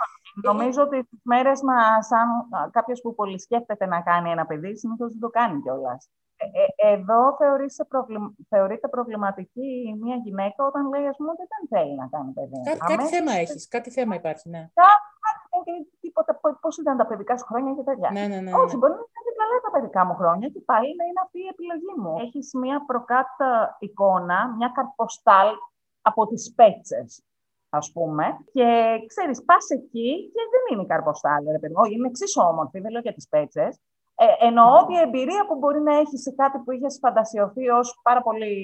Νομίζω 0.42 0.82
ότι 0.82 1.02
στις 1.06 1.20
μέρες 1.22 1.60
μας, 1.62 2.06
σαν 2.06 2.28
κάποιος 2.70 3.00
που 3.00 3.14
πολύ 3.14 3.40
σκέφτεται 3.40 3.86
να 3.86 4.00
κάνει 4.02 4.30
ένα 4.30 4.46
παιδί, 4.46 4.76
συνήθως 4.78 5.10
δεν 5.12 5.20
το 5.20 5.28
κάνει 5.28 5.60
κιόλας. 5.62 6.10
Ε, 6.36 6.46
ε, 6.62 6.92
εδώ 6.92 7.36
θεωρείται 8.48 8.88
προβληματική 8.88 9.96
μια 10.02 10.16
γυναίκα 10.24 10.66
όταν 10.66 10.88
λέει 10.88 11.06
ας 11.06 11.16
πούμε, 11.16 11.30
ότι 11.30 11.44
δεν 11.52 11.78
θέλει 11.78 11.94
να 11.94 12.08
κάνει 12.08 12.32
παιδί. 12.32 12.62
Κάτι, 12.64 12.78
κάτι 12.92 13.04
θέμα 13.14 13.32
έχεις, 13.32 13.68
κάτι 13.68 13.90
θέμα 13.90 14.14
υπάρχει, 14.14 14.48
ναι. 14.48 14.62
Κάτι, 14.74 15.35
τίποτα, 16.00 16.40
πώς 16.60 16.78
ήταν 16.78 16.96
τα 16.96 17.06
παιδικά 17.06 17.38
σου 17.38 17.46
χρόνια 17.50 17.72
και 17.74 17.82
τέτοια. 17.82 18.10
Ναι, 18.12 18.26
ναι, 18.32 18.40
ναι, 18.40 18.52
Όχι, 18.62 18.74
ναι. 18.74 18.78
μπορεί 18.78 18.92
να 18.92 19.18
είναι 19.20 19.34
καλά 19.40 19.56
τα 19.64 19.70
παιδικά 19.74 20.04
μου 20.06 20.14
χρόνια 20.14 20.48
και 20.48 20.60
πάλι 20.70 20.90
να 20.98 21.04
είναι 21.08 21.20
αυτή 21.24 21.38
η 21.46 21.48
επιλογή 21.54 21.92
μου. 22.02 22.14
Έχεις 22.24 22.46
μια 22.62 22.84
προκάτα 22.86 23.76
εικόνα, 23.78 24.38
μια 24.56 24.68
καρποστάλ 24.76 25.48
από 26.10 26.26
τις 26.26 26.54
πέτσες 26.56 27.10
ας 27.68 27.92
πούμε, 27.92 28.24
και 28.52 28.66
ξέρεις, 29.06 29.44
πας 29.44 29.70
εκεί 29.70 30.30
και 30.34 30.42
δεν 30.52 30.62
είναι 30.70 30.82
η 30.82 30.86
καρποστάλ, 30.86 31.44
ρε 31.50 31.58
παιδί 31.58 31.74
είναι 31.92 32.08
εξίσου 32.08 32.42
όμορφη, 32.50 32.80
δεν 32.80 32.90
λέω 32.90 33.00
για 33.00 33.12
τις 33.12 33.28
πέτσες, 33.28 33.80
ε, 34.18 34.46
εννοώ 34.46 34.66
ότι 34.82 34.92
η 34.92 35.00
εμπειρία 35.06 35.46
που 35.46 35.56
μπορεί 35.58 35.80
να 35.80 35.94
έχεις 35.96 36.20
σε 36.22 36.30
κάτι 36.30 36.58
που 36.58 36.70
είχες 36.70 36.98
φαντασιωθεί 37.02 37.68
ως 37.68 38.00
πάρα 38.02 38.22
πολύ 38.22 38.54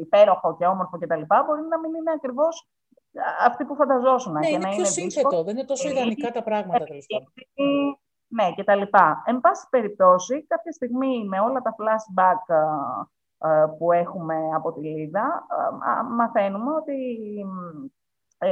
υπέροχο 0.00 0.56
και 0.56 0.66
όμορφο 0.66 0.98
κτλ. 0.98 1.22
μπορεί 1.46 1.62
να 1.72 1.78
μην 1.78 1.94
είναι 1.94 2.12
ακριβώς 2.14 2.68
αυτή 3.46 3.64
που 3.64 3.74
φανταζόσουν. 3.74 4.32
Ναι, 4.32 4.48
είναι 4.48 4.68
πιο 4.68 4.84
σύνθετο, 4.84 5.42
δεν 5.44 5.56
είναι 5.56 5.66
τόσο 5.66 5.88
ιδανικά 5.88 6.30
τα 6.30 6.42
πράγματα 6.42 6.84
τέλος 6.84 7.06
πάντων. 7.06 7.32
Ναι, 8.26 8.52
και 8.52 8.64
τα 8.64 8.74
λοιπά. 8.74 9.22
Εν 9.26 9.40
πάση 9.40 9.66
περιπτώσει, 9.70 10.46
κάποια 10.46 10.72
στιγμή 10.72 11.24
με 11.28 11.40
όλα 11.40 11.60
τα 11.60 11.74
flashback 11.78 12.54
που 13.78 13.92
έχουμε 13.92 14.36
από 14.54 14.72
τη 14.72 14.80
Λίδα, 14.80 15.46
μαθαίνουμε 16.10 16.72
ότι 16.74 16.96
ε, 18.38 18.50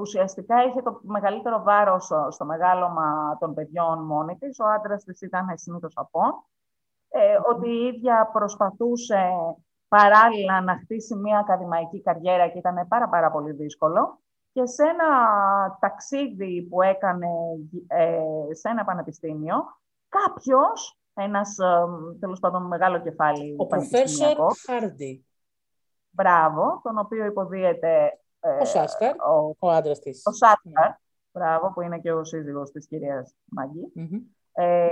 ουσιαστικά 0.00 0.64
είχε 0.64 0.82
το 0.82 1.00
μεγαλύτερο 1.02 1.62
βάρος 1.62 2.10
στο 2.28 2.44
μεγάλωμα 2.44 3.36
των 3.40 3.54
παιδιών 3.54 4.04
μόνη 4.04 4.36
της. 4.36 4.60
Ο 4.60 4.64
άντρας 4.64 5.04
της 5.04 5.20
ήταν 5.20 5.46
συνήθως 5.54 5.92
από. 5.96 6.20
Ε, 7.08 7.38
ότι 7.52 7.68
η 7.68 7.86
ίδια 7.86 8.30
προσπαθούσε 8.32 9.30
παράλληλα 9.96 10.60
να 10.60 10.76
χτίσει 10.76 11.14
μια 11.14 11.38
ακαδημαϊκή 11.38 12.02
καριέρα 12.02 12.48
και 12.48 12.58
ήταν 12.58 12.86
πάρα, 12.88 13.08
πάρα 13.08 13.30
πολύ 13.30 13.52
δύσκολο. 13.52 14.20
Και 14.52 14.66
σε 14.66 14.82
ένα 14.82 15.08
ταξίδι 15.80 16.66
που 16.70 16.82
έκανε 16.82 17.26
ε, 17.86 18.20
σε 18.50 18.68
ένα 18.68 18.84
πανεπιστήμιο, 18.84 19.56
κάποιος, 20.08 20.98
ένας 21.14 21.58
ε, 21.58 21.84
τέλος 22.20 22.40
πάντων 22.40 22.66
μεγάλο 22.66 23.00
κεφάλι 23.00 23.54
Ο 23.58 23.66
Προφέσορ 23.66 24.36
Χάρντι. 24.66 25.26
Μπράβο, 26.10 26.80
τον 26.82 26.98
οποίο 26.98 27.24
υποδίεται 27.24 28.20
ο 28.60 28.64
Σάσκαρ, 28.64 29.10
ο, 29.10 29.56
ο 29.58 29.70
άντρας 29.70 29.98
της. 29.98 30.22
Ο 30.26 30.32
Σάσκαρ, 30.32 30.92
μπράβο, 31.32 31.72
που 31.72 31.80
είναι 31.80 31.98
και 31.98 32.12
ο 32.12 32.24
σύζυγος 32.24 32.70
της 32.70 32.86
κυρίας 32.86 33.34
Μαγκή. 33.44 33.92
Ε, 34.52 34.88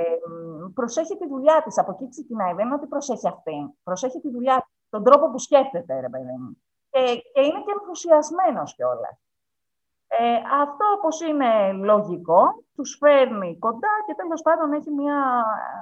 προσέχει 0.75 1.17
τη 1.17 1.29
δουλειά 1.29 1.63
της. 1.65 1.79
Από 1.79 1.91
εκεί 1.91 2.09
ξεκινάει. 2.09 2.55
Δεν 2.55 2.67
είναι 2.67 2.75
ότι 2.75 2.87
προσέχει 2.87 3.29
αυτή. 3.29 3.75
Προσέχει 3.83 4.21
τη 4.21 4.31
δουλειά 4.31 4.69
τον 4.95 5.05
τρόπο 5.05 5.31
που 5.31 5.39
σκέφτεται, 5.39 6.01
ρε 6.01 6.09
παιδί 6.09 6.37
μου. 6.41 6.51
Και, 6.91 7.01
και 7.33 7.41
είναι 7.47 7.61
και 7.65 7.75
ενθουσιασμένος 7.79 8.75
κιόλας. 8.75 9.17
Ε, 10.07 10.35
αυτό 10.63 10.85
όπως 10.97 11.21
είναι 11.21 11.73
λογικό, 11.73 12.43
τους 12.75 12.97
φέρνει 13.01 13.59
κοντά 13.59 13.95
και 14.07 14.15
τέλος 14.15 14.43
πάντων 14.43 14.73
έχει 14.73 14.91
μια, 14.91 15.19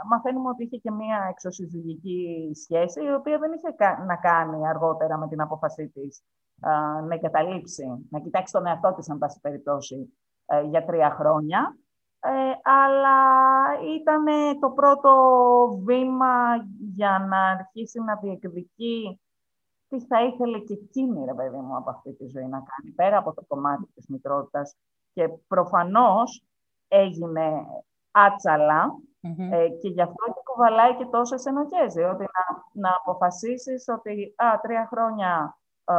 μαθαίνουμε 0.07 0.48
ότι 0.48 0.64
είχε 0.64 0.77
και 0.77 0.90
μια 0.90 1.27
εξωσυζυγική 1.31 2.51
σχέση, 2.62 3.05
η 3.05 3.14
οποία 3.14 3.38
δεν 3.38 3.53
είχε 3.53 3.75
να 4.07 4.16
κάνει 4.16 4.68
αργότερα 4.68 5.18
με 5.18 5.29
την 5.29 5.40
απόφασή 5.40 5.88
της 5.88 6.22
να 7.07 7.14
εγκαταλείψει, 7.14 8.07
να 8.11 8.18
κοιτάξει 8.20 8.53
τον 8.53 8.66
εαυτό 8.66 8.94
της, 8.96 9.11
αν 9.11 9.18
πάση 9.18 9.40
περιπτώσει, 9.40 10.16
ε, 10.46 10.62
για 10.62 10.85
τρία 10.85 11.11
χρόνια. 11.11 11.77
Ε, 12.25 12.31
αλλά 12.62 13.18
ήταν 13.98 14.25
το 14.61 14.70
πρώτο 14.70 15.12
βήμα 15.85 16.35
για 16.94 17.26
να 17.28 17.50
αρχίσει 17.50 18.00
να 18.00 18.16
διεκδικεί 18.16 19.20
τι 19.88 20.00
θα 20.00 20.24
ήθελε 20.24 20.59
και 20.59 20.72
εκείνη, 20.72 21.24
ρε 21.24 21.35
παιδί 21.35 21.57
μου, 21.57 21.76
από 21.76 21.90
αυτή 21.90 22.12
τη 22.12 22.26
ζωή 22.26 22.46
να 22.46 22.62
κάνει, 22.70 22.94
πέρα 22.94 23.18
από 23.18 23.35
το 23.35 23.44
κομμάτι 23.48 23.87
της 23.94 24.07
μητρότητας. 24.09 24.76
Και 25.12 25.28
προφανώς 25.46 26.44
έγινε 26.88 27.66
ε, 29.50 29.68
και 29.68 29.88
γι' 29.88 30.02
αυτό 30.02 30.24
και 30.24 30.40
κουβαλάει 30.44 30.96
και 30.96 31.07
τόσες 31.07 31.46
ενοχές. 31.46 31.94
Διότι 31.94 32.22
να, 32.22 32.62
να 32.72 32.90
αποφασίσεις 33.00 33.88
ότι 33.88 34.35
α, 34.37 34.61
τρία 34.61 34.87
χρόνια 34.90 35.59
ε, 35.85 35.94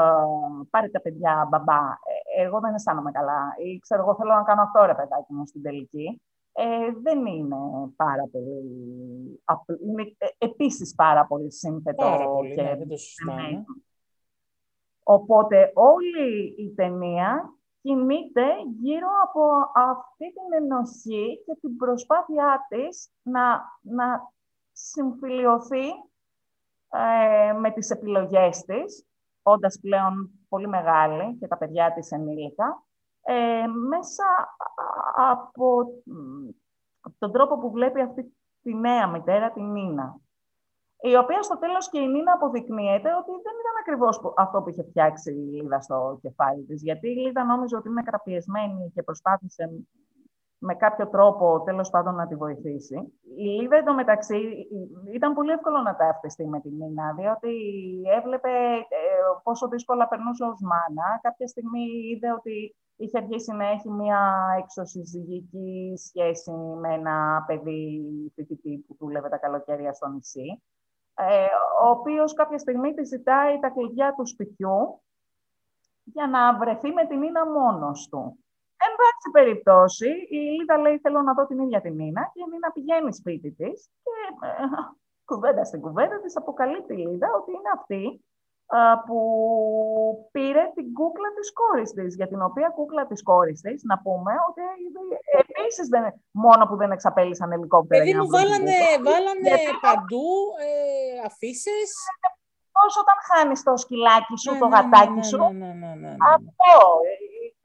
πάρε 0.70 0.90
τα 0.90 1.02
παιδιά 1.02 1.48
μπαμπά, 1.50 1.82
ε, 2.36 2.44
εγώ 2.44 2.60
δεν 2.60 2.74
αισθάνομαι 2.74 3.12
καλά 3.12 3.54
ή 3.66 3.80
ξέρω 3.80 4.02
εγώ 4.02 4.16
θέλω 4.16 4.34
να 4.34 4.44
κάνω 4.44 4.62
αυτό 4.62 4.86
ρε 4.86 4.96
παιδάκι 4.96 5.34
μου 5.34 5.46
στην 5.46 5.62
τελική, 5.62 6.22
ε, 6.54 6.92
δεν 7.02 7.26
είναι 7.26 7.56
πάρα 7.96 8.30
πολύ, 8.32 8.64
είναι 9.88 10.16
ε, 10.18 10.28
επίσης 10.38 10.96
πάρα 10.96 11.26
πολύ 11.26 11.52
σύνθετο. 11.52 12.04
Πάρα 12.04 12.26
πολύ, 12.26 12.56
και 12.56 12.62
ναι, 12.62 12.76
δεν 12.76 12.88
το 12.88 12.96
Οπότε 15.04 15.72
όλη 15.74 16.56
η 16.58 16.74
ταινία 16.76 17.54
κινείται 17.82 18.46
γύρω 18.82 19.08
από 19.24 19.42
αυτή 19.74 20.34
την 20.34 20.64
ενοχή 20.64 21.44
και 21.46 21.58
την 21.62 21.78
προσπάθειά 21.78 22.66
της 22.70 23.10
να, 23.22 23.62
να 23.82 24.32
συμφιλειωθεί 24.72 25.88
ε, 26.90 27.54
με 27.54 27.72
τις 27.72 27.90
επιλογές 27.90 28.62
της 28.62 29.06
όντας 29.44 29.80
πλέον 29.82 30.30
πολύ 30.50 30.68
μεγάλη 30.68 31.38
και 31.40 31.48
τα 31.48 31.58
παιδιά 31.58 31.94
της 31.94 32.12
ενήλικα, 32.12 32.84
ε, 33.24 33.66
μέσα 33.68 34.24
από 35.16 35.86
τον 37.18 37.32
τρόπο 37.32 37.58
που 37.60 37.72
βλέπει 37.72 38.02
αυτή 38.02 38.38
τη 38.62 38.74
νέα 38.76 39.08
μητέρα, 39.08 39.52
την 39.52 39.72
Νίνα. 39.72 40.18
Η 41.00 41.16
οποία 41.16 41.42
στο 41.42 41.58
τέλος 41.58 41.90
και 41.90 42.00
η 42.00 42.08
Νίνα 42.08 42.32
αποδεικνύεται 42.34 43.10
ότι 43.16 43.32
δεν 43.32 43.56
ήταν 43.62 43.76
ακριβώς 43.82 44.34
αυτό 44.38 44.62
που 44.62 44.70
είχε 44.70 44.84
φτιάξει 44.84 45.32
η 45.32 45.36
Λίδα 45.36 45.82
στο 45.82 46.20
κεφάλι 46.22 46.64
της. 46.64 46.82
Γιατί 46.82 47.08
η 47.08 47.16
Λίδα 47.16 47.44
νόμιζε 47.44 47.76
ότι 47.76 47.90
είναι 47.90 48.04
καταπιεσμένη 48.04 48.92
και 48.94 49.04
προσπάθησε 49.04 49.70
με 50.66 50.76
κάποιο 50.76 51.08
τρόπο 51.10 51.62
τέλος 51.62 51.90
πάντων 51.90 52.16
να 52.16 52.28
τη 52.28 52.36
βοηθήσει. 52.36 52.96
Η 53.38 53.44
Λίδα 53.44 53.76
εντωμεταξύ 53.76 54.68
ήταν 55.14 55.34
πολύ 55.34 55.52
εύκολο 55.52 55.82
να 55.82 55.96
ταυτιστεί 55.96 56.48
με 56.48 56.60
την 56.60 56.72
Νίνα, 56.76 57.14
διότι 57.14 57.54
έβλεπε 58.18 58.50
ε, 58.50 59.06
πόσο 59.44 59.68
δύσκολα 59.68 60.08
περνούσε 60.08 60.44
ως 60.44 60.60
μάνα. 60.62 61.20
Κάποια 61.22 61.48
στιγμή 61.48 61.82
είδε 62.12 62.32
ότι 62.32 62.76
είχε 62.96 63.18
αρχίσει 63.18 63.52
να 63.54 63.68
έχει 63.68 63.90
μια 63.90 64.46
εξωσυζυγική 64.60 65.94
σχέση 65.96 66.52
με 66.52 66.94
ένα 66.94 67.44
παιδί 67.48 68.02
φοιτητή 68.36 68.84
που 68.88 68.96
δούλευε 69.00 69.30
τα 69.30 69.38
καλοκαίρια 69.38 69.94
στο 69.94 70.08
νησί, 70.08 70.64
ε, 71.14 71.46
ο 71.84 71.90
οποίος 71.90 72.34
κάποια 72.34 72.58
στιγμή 72.58 72.94
της 72.94 73.08
ζητάει 73.08 73.60
τα 73.60 73.70
κλειδιά 73.70 74.14
του 74.18 74.28
σπιτιού 74.28 75.02
για 76.04 76.28
να 76.28 76.58
βρεθεί 76.58 76.92
με 76.92 77.06
την 77.06 77.20
Νίνα 77.20 77.46
μόνος 77.46 78.08
του. 78.10 78.43
Εν 78.86 78.94
πάση 79.00 79.30
περιπτώσει, 79.32 80.10
η 80.38 80.40
Λίδα 80.56 80.78
λέει: 80.78 80.98
Θέλω 81.04 81.22
να 81.22 81.34
δω 81.34 81.46
την 81.46 81.60
ίδια 81.60 81.82
την 81.82 81.96
Νίνα 81.96 82.24
και 82.34 82.42
η 82.46 82.50
Νίνα 82.52 82.72
πηγαίνει 82.72 83.14
σπίτι 83.14 83.52
της 83.52 83.90
και 84.04 84.16
ε, 84.48 84.66
κουβέντα 85.26 85.64
στην 85.64 85.82
κουβέντα 85.82 86.20
της 86.22 86.38
αποκαλύπτει 86.38 86.94
η 86.94 86.98
Λίδα 86.98 87.28
ότι 87.40 87.52
είναι 87.52 87.72
αυτή 87.78 88.04
που 89.06 89.20
πήρε 90.32 90.64
την 90.76 90.94
κούκλα 90.94 91.30
της 91.38 91.54
κόρης 91.54 91.92
της, 91.92 92.16
για 92.16 92.28
την 92.28 92.42
οποία 92.42 92.70
κούκλα 92.76 93.06
της 93.06 93.24
κόρης 93.24 93.62
της, 93.62 93.84
να 93.84 93.98
πούμε, 94.00 94.34
ότι 94.50 94.62
επίσης 95.42 95.88
δεν, 95.88 96.04
μόνο 96.32 96.66
που 96.66 96.76
δεν 96.76 96.92
εξαπέλυσαν 96.92 97.52
ελικόπτερα. 97.52 98.04
Παιδί 98.04 98.16
μου, 98.18 98.30
βάλανε, 98.30 98.76
βάλανε 99.04 99.52
παντού 99.82 100.28
ε, 100.60 101.26
αφήσεις. 101.26 101.92
Πώς 102.72 102.98
όταν 102.98 103.18
χάνεις 103.28 103.64
το 103.64 103.78
σκυλάκι 103.78 104.38
σου, 104.38 104.52
ναι, 104.52 104.60
το 104.60 104.68
ναι, 104.68 104.76
γατάκι 104.76 105.12
ναι, 105.12 105.24
σου, 105.24 105.38
ναι, 105.38 105.48
ναι, 105.48 105.74
ναι, 105.74 105.94
ναι, 105.94 105.94
ναι. 105.96 106.16
αυτό 106.36 106.76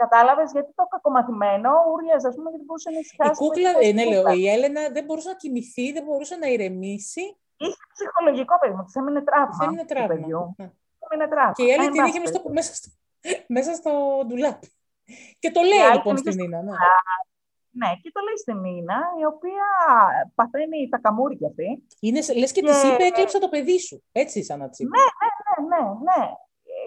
Κατάλαβες 0.03 0.51
γιατί 0.53 0.71
το 0.75 0.85
κακομαθημένο 0.95 1.71
ούριαζε, 1.93 2.29
ας 2.29 2.35
πούμε, 2.35 2.51
γιατί 2.51 2.65
μπορούσε 2.65 2.91
να 2.91 2.99
ησυχάσει. 2.99 3.31
Η 3.31 3.37
κούκλα, 3.37 3.71
ε, 3.81 3.93
ναι, 3.93 4.05
λέω, 4.05 4.29
η 4.43 4.49
Έλενα 4.55 4.83
δεν 4.97 5.05
μπορούσε 5.05 5.29
να 5.29 5.35
κοιμηθεί, 5.43 5.93
δεν 5.93 6.05
μπορούσε 6.05 6.37
να 6.37 6.47
ηρεμήσει. 6.47 7.25
Είχε 7.57 7.83
ψυχολογικό 7.95 8.59
παιδί 8.59 8.75
μου, 8.75 8.85
της 8.85 8.95
έμεινε 8.95 9.23
τραύμα. 9.23 9.65
έμεινε 9.65 9.85
τραύμα. 9.85 10.55
Ναι. 10.57 11.29
τραύμα. 11.29 11.53
Και 11.57 11.65
η 11.65 11.71
Έλενα 11.71 11.91
την 11.91 12.05
είχε 12.05 12.19
μέσα 12.19 12.33
στο, 12.35 12.51
μέσα 12.59 12.75
στο, 12.75 12.89
μέσα 13.57 13.75
στο 13.75 13.93
ντουλάπι. 14.27 14.69
Και 15.39 15.51
το 15.51 15.61
λέει 15.61 15.93
λοιπόν 15.93 16.17
στην 16.17 16.35
Νίνα. 16.35 16.63
Ναι. 16.63 16.73
Ναι, 17.71 17.91
και 18.03 18.11
το 18.13 18.21
λέει 18.27 18.39
στην 18.45 18.59
Νίνα, 18.65 18.99
η 19.21 19.25
οποία 19.25 19.67
παθαίνει 20.35 20.89
τα 20.89 20.99
καμούρια 20.99 21.49
αυτή. 21.49 21.87
Είναι, 22.01 22.21
λες 22.37 22.53
και, 22.53 22.61
και... 22.61 22.67
της 22.67 22.83
είπε, 22.83 23.05
έκλεψα 23.05 23.39
το 23.39 23.49
παιδί 23.49 23.79
σου. 23.79 24.05
Έτσι, 24.13 24.45
σαν 24.45 24.59
να 24.59 24.65
Ναι, 24.65 25.05
ναι, 25.21 25.77
ναι, 25.77 25.81
ναι, 25.81 25.91
ναι. 26.09 26.33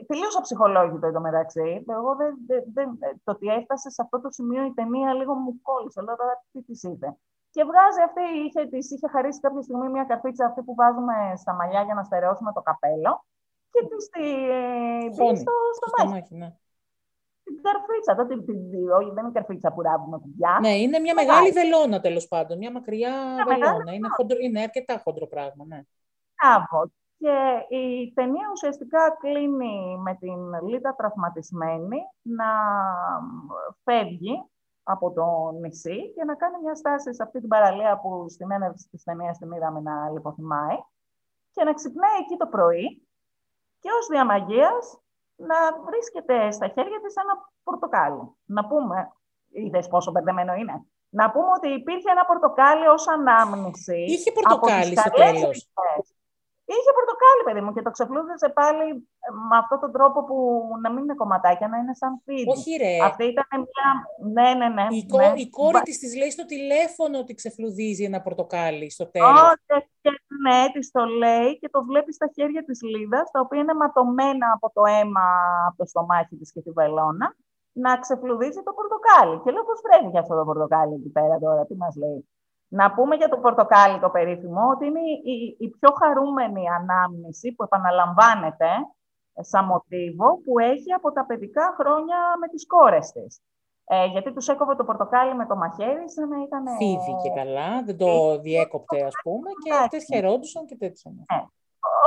Τελείως 0.07 0.37
αψυχολόγητο 0.37 1.07
εντωμεταξύ. 1.07 1.83
Εγώ 1.87 2.15
δεν, 2.15 2.33
δεν, 2.47 2.63
δεν, 2.73 2.87
το 3.23 3.31
ότι 3.31 3.47
έφτασε 3.47 3.89
σε 3.89 4.01
αυτό 4.01 4.21
το 4.21 4.29
σημείο 4.31 4.65
η 4.65 4.73
ταινία 4.73 5.13
λίγο 5.13 5.33
μου 5.33 5.61
κόλλησε. 5.61 6.01
Λέω 6.01 6.15
τώρα 6.15 6.43
τι 6.51 6.63
της 6.63 6.83
είπε. 6.83 7.17
Και 7.49 7.63
βγάζει 7.63 8.01
αυτή, 8.07 8.21
είχε, 8.45 8.65
της 8.65 8.91
είχε 8.91 9.07
χαρίσει 9.07 9.39
κάποια 9.39 9.61
στιγμή 9.61 9.89
μια 9.89 10.03
καρφίτσα 10.03 10.45
αυτή 10.45 10.61
που 10.61 10.75
βάζουμε 10.75 11.13
στα 11.35 11.53
μαλλιά 11.53 11.81
για 11.83 11.93
να 11.93 12.03
στερεώσουμε 12.03 12.51
το 12.53 12.61
καπέλο. 12.61 13.25
Και 13.71 13.81
της 13.89 14.09
τη 14.09 14.25
στο, 15.13 15.35
στο, 15.35 15.53
στο 15.95 16.07
μάχη. 16.07 16.35
Ναι 16.35 16.55
την 17.43 17.61
καρφίτσα. 17.61 18.15
Τότε, 18.15 18.33
όχι, 18.99 19.11
δεν 19.13 19.23
είναι 19.23 19.33
καρφίτσα 19.33 19.71
που 19.73 19.81
ράβουμε 19.81 20.17
κουμπιά. 20.17 20.57
Ναι, 20.61 20.73
είναι 20.77 20.99
μια 20.99 21.13
μεγάλη 21.13 21.51
βελόνα 21.51 21.99
τέλος 21.99 22.27
πάντων. 22.27 22.57
Μια 22.57 22.71
μακριά 22.71 23.13
μια 23.33 23.45
βελόνα. 23.47 23.93
Είναι, 23.93 24.07
χοντρο, 24.17 24.37
είναι 24.39 24.61
αρκετά 24.61 25.01
χοντρό 25.03 25.27
πράγμα. 25.27 25.65
Ναι. 25.67 25.81
Μπράβο. 26.41 26.91
Και 27.21 27.75
η 27.75 28.12
ταινία 28.13 28.47
ουσιαστικά 28.51 29.17
κλείνει 29.19 29.97
με 29.97 30.15
την 30.15 30.67
Λίτα 30.67 30.95
τραυματισμένη 30.95 31.99
να 32.21 32.51
φεύγει 33.84 34.43
από 34.84 35.12
το 35.12 35.51
νησί 35.60 36.13
και 36.15 36.23
να 36.23 36.36
κάνει 36.36 36.57
μια 36.63 36.75
στάση 36.75 37.13
σε 37.13 37.23
αυτή 37.23 37.39
την 37.39 37.47
παραλία 37.47 37.99
που 37.99 38.25
στην 38.29 38.51
έναρξη 38.51 38.88
της 38.91 39.03
ταινίας 39.03 39.38
την 39.38 39.51
είδαμε 39.51 39.79
να 39.79 40.10
λιποθυμάει 40.10 40.77
και 41.51 41.63
να 41.63 41.73
ξυπνάει 41.73 42.17
εκεί 42.21 42.38
το 42.38 42.47
πρωί 42.47 43.07
και 43.79 43.89
ως 43.99 44.07
διαμαγείας 44.07 44.99
να 45.36 45.55
βρίσκεται 45.86 46.51
στα 46.51 46.67
χέρια 46.67 46.99
της 47.01 47.15
ένα 47.15 47.49
πορτοκάλι. 47.63 48.36
Να 48.45 48.67
πούμε, 48.67 49.12
είδες 49.49 49.88
πόσο 49.88 50.12
μπερδεμένο 50.12 50.53
είναι. 50.53 50.86
Να 51.10 51.31
πούμε 51.31 51.51
ότι 51.57 51.69
υπήρχε 51.69 52.12
ένα 52.12 52.25
πορτοκάλι 52.25 52.88
ως 52.88 53.07
ανάμνηση. 53.07 54.03
Είχε 54.07 54.31
πορτοκάλι 54.31 54.97
στο 54.97 55.10
τέλος. 55.10 55.71
Είχε 56.77 56.91
πορτοκάλι, 56.97 57.41
παιδί 57.45 57.62
μου, 57.63 57.71
και 57.75 57.86
το 57.88 57.91
ξεφλούδισε 57.95 58.49
πάλι 58.60 58.86
με 59.49 59.55
αυτόν 59.62 59.79
τον 59.84 59.91
τρόπο 59.95 60.17
που 60.27 60.38
να 60.84 60.89
μην 60.91 61.03
είναι 61.03 61.19
κομματάκια, 61.21 61.67
να 61.67 61.77
είναι 61.77 61.95
σαν 62.01 62.12
φίδι. 62.25 62.51
Όχι, 62.53 62.71
ρε. 62.84 62.93
Αυτή 63.10 63.23
ήταν 63.34 63.45
μια. 63.67 63.89
Ναι, 64.36 64.49
ναι, 64.60 64.67
ναι. 64.77 64.86
Η, 64.99 65.01
ναι. 65.17 65.31
η 65.45 65.49
κόρη 65.49 65.79
της 65.88 65.97
της 66.01 66.12
λέει 66.19 66.31
στο 66.38 66.45
τηλέφωνο 66.53 67.15
ότι 67.23 67.34
ξεφλουδίζει 67.39 68.03
ένα 68.03 68.19
πορτοκάλι 68.25 68.91
στο 68.97 69.05
τέλος. 69.12 69.39
Όχι, 69.75 70.19
ναι, 70.45 70.60
της 70.73 70.91
το 70.91 71.03
λέει 71.05 71.49
και 71.60 71.69
το 71.69 71.79
βλέπει 71.89 72.13
στα 72.13 72.27
χέρια 72.36 72.63
της 72.67 72.81
Λίδας, 72.81 73.31
τα 73.31 73.39
οποία 73.39 73.60
είναι 73.60 73.73
ματωμένα 73.73 74.47
από 74.55 74.67
το 74.75 74.81
αίμα 74.93 75.25
από 75.67 75.77
το 75.77 75.86
στομάχι 75.86 76.36
της 76.36 76.51
και 76.51 76.62
τη 76.62 76.71
βελόνα, 76.71 77.36
να 77.71 77.99
ξεφλουδίζει 77.99 78.62
το 78.63 78.73
πορτοκάλι. 78.73 79.36
Και 79.43 79.51
λέω 79.51 79.63
πώς 79.63 79.79
βρέθηκε 79.86 80.17
αυτό 80.17 80.34
το 80.39 80.43
πορτοκάλι 80.45 80.93
εκεί 80.93 81.10
πέρα 81.10 81.39
τώρα, 81.39 81.65
τι 81.65 81.75
μας 81.75 81.95
λέει. 81.95 82.19
Να 82.73 82.93
πούμε 82.93 83.15
για 83.15 83.29
το 83.29 83.38
πορτοκάλι 83.38 83.99
το 83.99 84.10
περίφημο 84.10 84.69
ότι 84.73 84.86
είναι 84.86 84.99
η, 85.34 85.55
η 85.60 85.67
πιο 85.69 85.89
χαρούμενη 85.99 86.63
ανάμνηση 86.79 87.53
που 87.55 87.63
επαναλαμβάνεται 87.63 88.71
σαν 89.49 89.65
μοτίβο 89.65 90.27
που 90.43 90.60
έχει 90.60 90.93
από 90.93 91.12
τα 91.12 91.25
παιδικά 91.25 91.75
χρόνια 91.79 92.17
με 92.39 92.47
τις 92.47 92.67
κόρες 92.67 93.12
της. 93.12 93.41
Ε, 93.86 94.05
γιατί 94.05 94.34
τους 94.34 94.47
έκοβε 94.47 94.75
το 94.75 94.84
πορτοκάλι 94.84 95.36
με 95.36 95.45
το 95.45 95.55
μαχαίρι 95.55 96.12
σαν 96.12 96.27
να 96.29 96.38
ήταν... 96.45 96.63
Φίδι 96.77 97.13
και 97.23 97.31
καλά, 97.39 97.84
δεν 97.84 97.97
το 97.97 98.39
διέκοπτε 98.39 99.05
ας 99.05 99.15
πούμε 99.23 99.49
και 99.63 99.73
αυτές 99.73 100.03
χαιρόντουσαν 100.03 100.65
και 100.65 100.77
τέτοια. 100.84 101.12
Ναι. 101.12 101.38
Ε, 101.38 101.39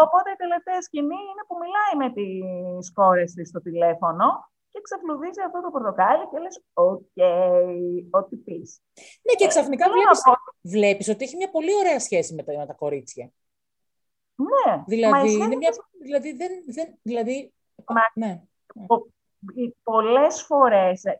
οπότε 0.04 0.28
η 0.30 0.38
τελευταία 0.44 0.80
σκηνή 0.82 1.20
είναι 1.30 1.44
που 1.48 1.56
μιλάει 1.62 1.94
με 2.02 2.08
τις 2.16 2.92
κόρες 2.92 3.32
της 3.32 3.48
στο 3.48 3.60
τηλέφωνο 3.60 4.26
και 4.74 4.80
ξεφλουδίζει 4.82 5.40
αυτό 5.46 5.60
το 5.62 5.70
πορτοκάλι 5.70 6.24
και 6.30 6.38
λες 6.38 6.64
«OK, 6.72 7.16
ό,τι 8.10 8.36
πεις». 8.36 8.80
Ναι, 9.26 9.34
και 9.38 9.46
ξαφνικά 9.46 9.86
βλέπεις, 9.90 10.20
βλέπεις 10.62 11.08
ότι 11.08 11.24
έχει 11.24 11.36
μια 11.36 11.50
πολύ 11.50 11.74
ωραία 11.74 12.00
σχέση 12.00 12.34
με 12.34 12.42
τα, 12.42 12.58
με 12.58 12.66
τα 12.66 12.72
κορίτσια. 12.72 13.32
Ναι. 14.34 14.82
Δηλαδή, 14.86 15.32
είναι 15.32 15.56
μια, 15.56 15.72
δηλαδή, 16.02 16.32
δεν, 16.32 16.50
δεν, 16.66 16.98
δηλαδή, 17.02 17.54
Μα, 17.86 18.02
ναι. 18.14 18.42
Πολλές 19.82 20.42
φορές 20.42 21.04
ε, 21.04 21.16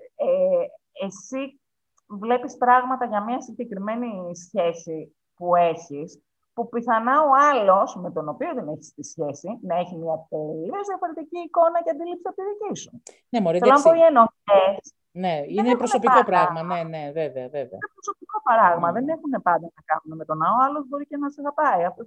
εσύ 0.93 1.61
βλέπεις 2.07 2.57
πράγματα 2.57 3.07
για 3.07 3.25
μια 3.25 3.41
συγκεκριμένη 3.41 4.37
σχέση 4.37 5.17
που 5.35 5.57
έχεις 5.57 6.23
που 6.55 6.69
πιθανά 6.69 7.15
ο 7.23 7.31
άλλος 7.51 7.97
με 7.97 8.11
τον 8.11 8.29
οποίο 8.29 8.55
δεν 8.55 8.69
έχεις 8.69 8.95
τη 8.95 9.03
σχέση 9.03 9.49
να 9.63 9.75
έχει 9.77 9.97
μια 9.97 10.27
τελείως 10.29 10.87
διαφορετική 10.91 11.39
εικόνα 11.47 11.79
και 11.85 11.91
αντίληψη 11.91 12.27
από 12.31 12.37
τη 12.37 12.43
δική 12.51 12.75
σου. 12.83 13.03
Ναι, 13.29 13.41
μωρέ, 13.41 13.59
Θέλω 13.59 13.73
να 13.73 13.83
πω 13.83 13.93
οι 13.95 14.05
ενοχές. 14.11 14.85
Ναι, 15.23 15.35
είναι 15.47 15.77
προσωπικό 15.77 16.13
πάντα. 16.13 16.25
πράγμα. 16.25 16.63
Ναι, 16.63 16.83
ναι, 16.83 17.03
βέβαια, 17.21 17.47
βέβαια. 17.59 17.79
Είναι 17.81 17.95
προσωπικό 17.99 18.39
πράγμα. 18.49 18.91
Mm. 18.91 18.93
Δεν 18.97 19.09
έχουν 19.09 19.33
πάντα 19.49 19.67
να 19.77 19.83
κάνουν 19.91 20.13
με 20.21 20.25
τον 20.25 20.43
άλλο. 20.43 20.57
Ο 20.59 20.63
άλλος 20.67 20.83
μπορεί 20.89 21.07
και 21.07 21.17
να 21.17 21.31
σε 21.31 21.41
αγαπάει. 21.45 21.85
Αυτό 21.85 22.03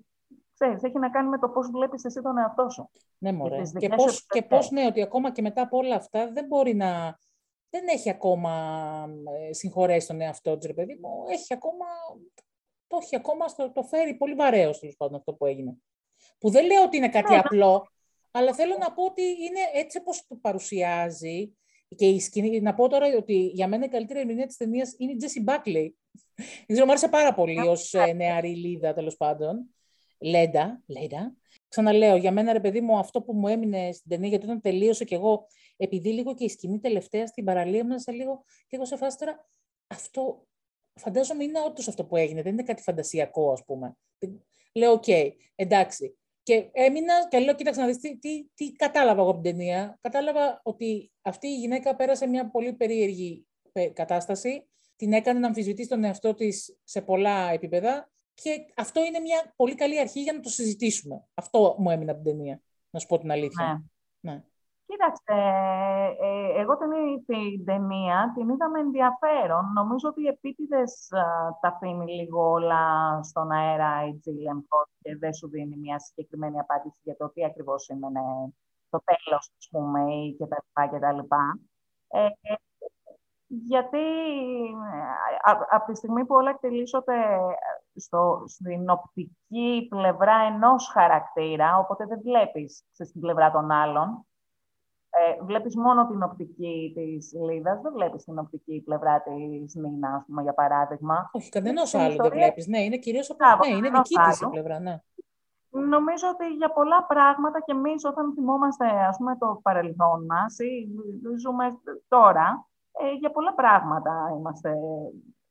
ξέρεις, 0.54 0.84
έχει 0.84 1.00
να 1.00 1.10
κάνει 1.10 1.30
με 1.30 1.40
το 1.40 1.50
πώς 1.50 1.70
βλέπεις 1.70 2.06
εσύ 2.06 2.22
τον 2.22 2.38
εαυτό 2.38 2.70
σου. 2.70 2.90
Ναι, 3.18 3.32
μωρέ. 3.32 3.62
Και, 3.78 3.90
πώς 3.90 4.26
και 4.28 4.42
πώς, 4.42 4.72
ναι, 4.72 4.86
ότι 4.86 5.02
ακόμα 5.02 5.32
και 5.32 5.42
μετά 5.42 5.62
από 5.62 5.78
όλα 5.78 5.96
αυτά 5.96 6.32
δεν 6.32 6.46
μπορεί 6.46 6.76
να. 6.76 7.20
Δεν 7.70 7.88
έχει 7.88 8.10
ακόμα 8.10 8.54
ε, 9.50 9.54
συγχωρέσει 9.54 10.08
τον 10.08 10.22
εαυτό 10.22 10.58
του, 10.58 10.68
ρε 10.68 10.74
παιδί 10.74 11.00
μου. 11.02 11.10
Έχει 11.30 11.54
ακόμα 11.54 11.86
το 12.88 12.98
έχει 13.02 13.16
ακόμα, 13.16 13.48
στο, 13.48 13.72
το 13.72 13.84
φέρει 13.84 14.14
πολύ 14.14 14.34
βαρέως 14.34 14.80
τέλος 14.80 14.96
πάντων 14.96 15.16
αυτό 15.16 15.34
που 15.34 15.46
έγινε. 15.46 15.78
Που 16.40 16.50
δεν 16.50 16.66
λέω 16.66 16.84
ότι 16.84 16.98
είναι 16.98 17.10
κάτι 17.10 17.32
ναι. 17.32 17.38
απλό, 17.38 17.92
αλλά 18.32 18.54
θέλω 18.54 18.78
να 18.80 18.94
πω 18.94 19.04
ότι 19.04 19.22
είναι 19.22 19.60
έτσι 19.74 19.98
όπως 19.98 20.26
το 20.28 20.36
παρουσιάζει 20.36 21.58
και 21.96 22.06
η 22.08 22.20
σκηνή, 22.20 22.62
να 22.62 22.74
πω 22.74 22.88
τώρα 22.88 23.08
ότι 23.18 23.52
για 23.54 23.68
μένα 23.68 23.86
η 23.86 23.90
καλύτερη 23.90 24.20
ερμηνεία 24.20 24.46
της 24.46 24.58
ταινίας 24.58 24.96
είναι 24.98 25.12
η 25.12 25.16
Τζέσι 25.16 25.42
Μπάκλεϊ. 25.42 25.98
Δεν 26.36 26.66
ξέρω, 26.68 26.86
μου 26.86 26.92
άρεσε 26.92 27.08
πάρα 27.08 27.34
πολύ 27.34 27.60
ως 27.60 27.94
ε, 27.94 28.14
νεαρή 28.14 28.56
Λίδα, 28.56 28.94
τέλος 28.94 29.18
πάντων. 29.18 29.76
Λέντα, 30.20 30.82
Λέντα. 30.86 31.36
Ξαναλέω, 31.68 32.16
για 32.16 32.32
μένα 32.32 32.54
ρε 32.54 32.60
παιδί 32.60 32.82
μου, 32.82 32.98
αυτό 32.98 33.22
που 33.22 33.34
μου 33.34 33.48
έμεινε 33.48 33.92
στην 33.92 34.10
ταινία, 34.10 34.30
γιατί 34.30 34.46
όταν 34.46 34.62
τελείωσε 34.62 35.04
και 35.04 35.16
εγώ, 35.16 35.48
επειδή 35.78 36.10
λίγο 36.10 36.34
και 36.34 36.44
η 36.44 36.50
σκηνή 36.50 36.80
τελευταία 36.80 37.28
στην 37.28 37.46
παραλία 37.46 37.86
μου, 37.86 38.00
σε 38.00 38.12
λίγο 38.12 38.44
και 38.68 38.76
εγώ 38.76 38.86
σε 38.86 38.98
φάση 38.98 39.18
τώρα, 39.18 39.48
αυτό 39.88 40.48
φαντάζομαι 40.98 41.44
είναι 41.44 41.60
όντως 41.60 41.88
αυτό 41.88 42.06
που 42.06 42.16
έγινε, 42.16 42.42
δεν 42.42 42.54
είναι 42.54 42.64
κάτι 42.64 42.82
φαντασιακό, 42.82 43.52
ας 43.52 43.64
πούμε. 43.66 43.98
Λέω, 44.74 44.92
OK, 44.92 45.04
okay, 45.08 45.32
εντάξει. 45.56 46.18
Και 46.44 46.70
έμεινα 46.72 47.28
και 47.28 47.40
λέω, 47.40 47.56
κοίταξε 47.56 47.82
να 47.82 47.88
δεις 47.88 47.98
τι, 47.98 48.18
τι, 48.18 48.48
τι 48.54 48.72
κατάλαβα 48.72 49.22
εγώ 49.22 49.30
από 49.30 49.42
την 49.42 49.52
ταινία. 49.52 49.98
Κατάλαβα 50.02 50.60
ότι 50.64 51.12
αυτή 51.22 51.48
η 51.48 51.58
γυναίκα 51.58 51.96
πέρασε 51.96 52.28
μια 52.28 52.50
πολύ 52.50 52.74
περίεργη 52.74 53.48
κατάσταση, 53.94 54.68
την 54.96 55.14
έκανε 55.14 55.40
να 55.40 55.48
αμφισβητήσει 55.48 55.90
τον 55.90 56.04
εαυτό 56.04 56.34
της 56.34 56.78
σε 56.84 57.02
πολλά 57.02 57.52
επίπεδα 57.52 58.10
και 58.34 58.66
αυτό 58.76 59.06
είναι 59.06 59.20
μια 59.20 59.54
πολύ 59.56 59.76
καλή 59.76 60.00
αρχή 60.00 60.22
για 60.22 60.34
να 60.34 60.40
το 60.40 60.50
συζητήσουμε. 60.50 61.24
Αυτό 61.34 61.76
μου 61.78 61.90
έμεινε 61.90 62.12
από 62.12 62.22
την 62.24 62.32
ταινία, 62.32 62.62
να 62.90 63.00
σου 63.00 63.08
πω 63.08 63.18
την 63.18 63.32
αλήθεια. 63.32 63.86
Ναι. 64.20 64.32
ναι. 64.32 64.44
Κοίταξε, 64.88 65.34
ε, 66.20 66.62
εγώ 66.62 66.78
την, 66.78 66.90
την 67.26 67.66
ταινία 67.66 68.32
την 68.36 68.50
είδα 68.50 68.70
με 68.70 68.80
ενδιαφέρον. 68.80 69.72
Νομίζω 69.74 70.10
ότι 70.10 70.26
επίτηδες 70.26 71.08
τα 71.62 71.68
αφήνει 71.68 72.14
λίγο 72.14 72.50
όλα 72.50 72.84
στον 73.24 73.52
αέρα 73.52 74.08
η 74.08 74.18
Τζίλιαν 74.18 74.68
και 75.02 75.18
δεν 75.18 75.34
σου 75.34 75.50
δίνει 75.50 75.78
μια 75.78 76.00
συγκεκριμένη 76.00 76.60
απάντηση 76.60 77.00
για 77.02 77.16
το 77.18 77.30
τι 77.30 77.46
ακριβώς 77.46 77.84
σήμαινε 77.84 78.22
το 78.90 79.02
τέλος, 79.04 79.52
ας 79.58 79.68
πούμε, 79.72 80.14
ή 80.14 80.38
κτλ. 80.38 81.20
Ε, 82.08 82.28
γιατί 83.48 84.06
από 85.70 85.86
τη 85.86 85.96
στιγμή 85.96 86.26
που 86.26 86.36
όλα 86.36 86.50
εκτελήσονται 86.50 87.16
στο, 87.96 88.44
στην 88.48 88.90
οπτική 88.90 89.88
πλευρά 89.90 90.36
ενός 90.36 90.90
χαρακτήρα, 90.94 91.78
οπότε 91.78 92.06
δεν 92.06 92.22
βλέπεις 92.22 92.84
στην 92.92 93.22
πλευρά 93.22 93.52
των 93.52 93.72
άλλων, 93.72 94.28
ε, 95.18 95.44
βλέπεις 95.44 95.76
μόνο 95.76 96.08
την 96.08 96.24
οπτική 96.24 96.92
της 96.96 97.34
Λίδας, 97.34 97.82
δεν 97.82 97.94
βλέπεις 97.94 98.24
την 98.24 98.40
οπτική 98.40 98.82
πλευρά 98.86 99.22
της 99.22 99.76
Νίνα, 99.76 100.10
ας 100.16 100.24
πούμε, 100.26 100.42
για 100.42 100.54
παράδειγμα. 100.54 101.30
Όχι, 101.32 101.50
κανένα 101.50 101.82
άλλο 101.94 102.16
δεν 102.16 102.32
βλέπεις. 102.32 102.68
Ναι, 102.68 102.80
είναι 102.84 102.98
κυρίως 102.98 103.30
από... 103.30 103.68
ναι, 103.68 103.76
είναι 103.76 103.90
δική 103.90 104.16
της 104.30 104.42
η 104.42 104.50
πλευρά, 104.50 104.80
ναι. 104.80 105.02
Νομίζω 105.70 106.28
ότι 106.34 106.48
για 106.54 106.72
πολλά 106.72 107.04
πράγματα 107.04 107.60
και 107.62 107.72
εμείς 107.72 108.06
όταν 108.06 108.34
θυμόμαστε 108.34 108.86
ας 108.86 109.18
πούμε, 109.18 109.38
το 109.38 109.60
παρελθόν 109.64 110.26
μας 110.26 110.60
ή 110.60 110.88
ζούμε 111.40 111.66
τώρα, 112.08 112.68
ε, 112.92 113.14
για 113.14 113.32
πολλά 113.32 113.54
πράγματα 113.54 114.34
είμαστε. 114.38 114.74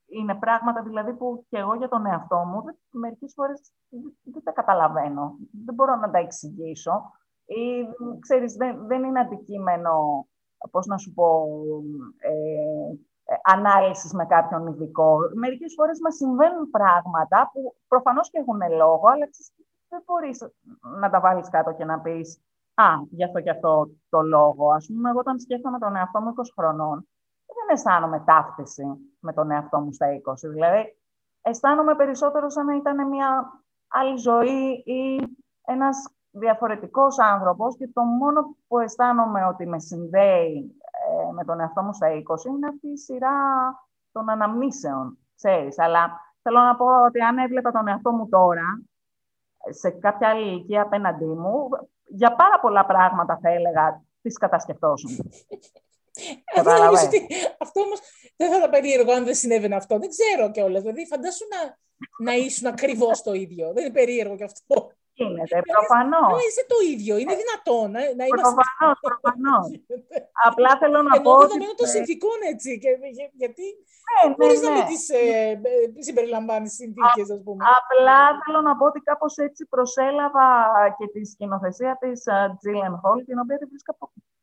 Είναι 0.08 0.34
πράγματα 0.34 0.82
δηλαδή 0.82 1.14
που 1.14 1.46
και 1.48 1.58
εγώ 1.58 1.74
για 1.74 1.88
τον 1.88 2.06
εαυτό 2.06 2.36
μου 2.36 2.64
μερικές 2.90 3.32
φορές 3.36 3.72
δεν 4.22 4.42
τα 4.44 4.52
καταλαβαίνω. 4.52 5.36
Δεν 5.64 5.74
μπορώ 5.74 5.96
να 5.96 6.10
τα 6.10 6.18
εξηγήσω 6.18 7.12
ή 7.46 7.86
ξέρεις, 8.18 8.54
δεν, 8.54 8.86
δεν 8.86 9.04
είναι 9.04 9.20
αντικείμενο 9.20 10.26
πώς 10.70 10.86
να 10.86 10.96
σου 10.98 11.12
πω, 11.14 11.48
ε, 12.18 12.32
ε, 13.28 13.34
ανάλυσης 13.42 14.12
με 14.12 14.26
κάποιον 14.26 14.66
ειδικό. 14.66 15.18
Μερικές 15.34 15.74
φορές 15.76 16.00
μας 16.00 16.14
συμβαίνουν 16.14 16.70
πράγματα 16.70 17.50
που 17.52 17.76
προφανώς 17.88 18.30
και 18.30 18.38
έχουν 18.38 18.60
λόγο, 18.76 19.08
αλλά 19.08 19.28
δεν 19.88 20.02
μπορείς 20.06 20.38
να 21.00 21.10
τα 21.10 21.20
βάλεις 21.20 21.48
κάτω 21.50 21.72
και 21.72 21.84
να 21.84 22.00
πεις 22.00 22.40
«Α, 22.74 22.84
γι' 23.10 23.24
αυτό 23.24 23.40
και 23.40 23.50
αυτό 23.50 23.90
το 24.08 24.22
λόγο». 24.22 24.70
Ας 24.70 24.86
πούμε, 24.86 25.10
εγώ 25.10 25.18
όταν 25.18 25.38
σκέφτομαι 25.38 25.78
τον 25.78 25.96
εαυτό 25.96 26.20
μου 26.20 26.28
20 26.28 26.52
χρονών, 26.56 27.08
δεν 27.46 27.76
αισθάνομαι 27.76 28.22
ταύτιση 28.26 28.84
με 29.20 29.32
τον 29.32 29.50
εαυτό 29.50 29.80
μου 29.80 29.92
στα 29.92 30.06
20. 30.06 30.48
Δηλαδή, 30.48 30.96
αισθάνομαι 31.42 31.94
περισσότερο 31.94 32.50
σαν 32.50 32.66
να 32.66 32.74
ήταν 32.74 33.08
μια 33.08 33.60
άλλη 33.88 34.16
ζωή 34.16 34.82
ή 34.84 35.22
ένας 35.66 36.15
διαφορετικός 36.38 37.18
άνθρωπος 37.18 37.76
και 37.76 37.88
το 37.92 38.02
μόνο 38.02 38.56
που 38.68 38.78
αισθάνομαι 38.78 39.44
ότι 39.44 39.66
με 39.66 39.78
συνδέει 39.78 40.76
ε, 41.06 41.32
με 41.32 41.44
τον 41.44 41.60
εαυτό 41.60 41.82
μου 41.82 41.92
στα 41.92 42.06
20 42.08 42.12
είναι 42.46 42.66
αυτή 42.66 42.88
η 42.88 42.96
σειρά 42.96 43.38
των 44.12 44.30
αναμνήσεων, 44.30 45.18
ξέρεις. 45.36 45.78
Αλλά 45.78 46.20
θέλω 46.42 46.60
να 46.60 46.76
πω 46.76 47.04
ότι 47.06 47.20
αν 47.20 47.38
έβλεπα 47.38 47.70
τον 47.70 47.88
εαυτό 47.88 48.12
μου 48.12 48.28
τώρα, 48.28 48.82
σε 49.68 49.90
κάποια 49.90 50.28
άλλη 50.28 50.48
ηλικία 50.48 50.82
απέναντί 50.82 51.24
μου, 51.24 51.68
για 52.04 52.34
πάρα 52.34 52.60
πολλά 52.60 52.86
πράγματα 52.86 53.38
θα 53.42 53.50
έλεγα 53.50 54.02
τις 54.22 54.38
κατασκευτώσουν. 54.38 55.30
αυτό 57.58 57.80
όμως 57.80 58.00
δεν 58.36 58.52
θα 58.52 58.60
τα 58.60 58.68
περίεργο 58.68 59.12
αν 59.12 59.24
δεν 59.24 59.34
συνέβαινε 59.34 59.76
αυτό. 59.76 59.98
Δεν 59.98 60.08
ξέρω 60.08 60.50
κιόλας. 60.50 60.82
Δηλαδή, 60.82 61.06
φαντάσου 61.06 61.44
να, 61.50 61.78
να 62.24 62.36
ήσουν 62.36 62.66
ακριβώς 62.66 63.22
το 63.22 63.32
ίδιο. 63.32 63.72
Δεν 63.72 63.84
είναι 63.84 63.92
περίεργο 63.92 64.36
κι 64.36 64.44
αυτό. 64.44 64.90
Γίνεται, 65.18 65.56
προφανώς. 65.74 66.30
Δεν 66.36 66.46
είσαι 66.48 66.64
το 66.72 66.78
ίδιο, 66.92 67.14
είναι 67.22 67.36
δυνατό 67.42 67.78
να, 67.92 68.00
να 68.18 68.24
είμαστε. 68.28 68.54
Προφανώς, 68.56 68.96
προφανώς. 69.08 69.66
Απλά 70.48 70.70
θέλω 70.80 70.98
να 71.08 71.14
πω. 71.24 71.30
Ενώ 71.30 71.42
δεδομένου 71.44 71.76
των 71.80 71.88
συνθηκών 71.94 72.38
έτσι. 72.52 72.70
Και, 72.82 72.90
γιατί 73.42 73.66
ναι, 74.06 74.20
ναι, 74.28 74.34
μπορεί 74.38 74.56
να 74.66 74.70
μην 74.74 74.84
τις 74.90 75.02
ε, 75.08 75.22
ε 75.70 76.02
συμπεριλαμβάνεις 76.06 76.72
συνθήκες, 76.80 77.26
ας 77.36 77.40
πούμε. 77.44 77.60
Απλά 77.80 78.18
θέλω 78.40 78.60
να 78.68 78.72
πω 78.78 78.84
ότι 78.90 79.00
κάπως 79.10 79.32
έτσι 79.46 79.62
προσέλαβα 79.74 80.48
και 80.98 81.06
τη 81.14 81.20
σκηνοθεσία 81.32 81.92
της 82.02 82.18
Τζίλεν 82.58 82.94
Χολ, 83.02 83.18
την 83.28 83.38
οποία 83.42 83.56
την, 83.60 83.68
βρίσκα, 83.72 83.92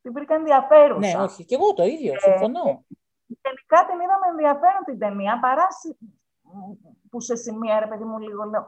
την 0.04 0.12
βρήκα 0.16 0.34
ενδιαφέρουσα. 0.42 1.06
Ναι, 1.06 1.24
όχι, 1.28 1.42
και 1.48 1.56
εγώ 1.60 1.68
το 1.80 1.84
ίδιο, 1.94 2.14
ε, 2.14 2.20
συμφωνώ. 2.28 2.68
Γενικά 3.44 3.78
την 3.88 3.98
είδαμε 4.04 4.26
ενδιαφέρον 4.34 4.84
την 4.86 4.98
ταινία, 5.04 5.34
παρά 5.46 5.68
που 7.10 7.20
σε 7.20 7.36
σημεία, 7.36 7.80
ρε 7.80 7.88
παιδί 7.88 8.04
μου, 8.04 8.18
λίγο 8.20 8.44
λέω, 8.44 8.66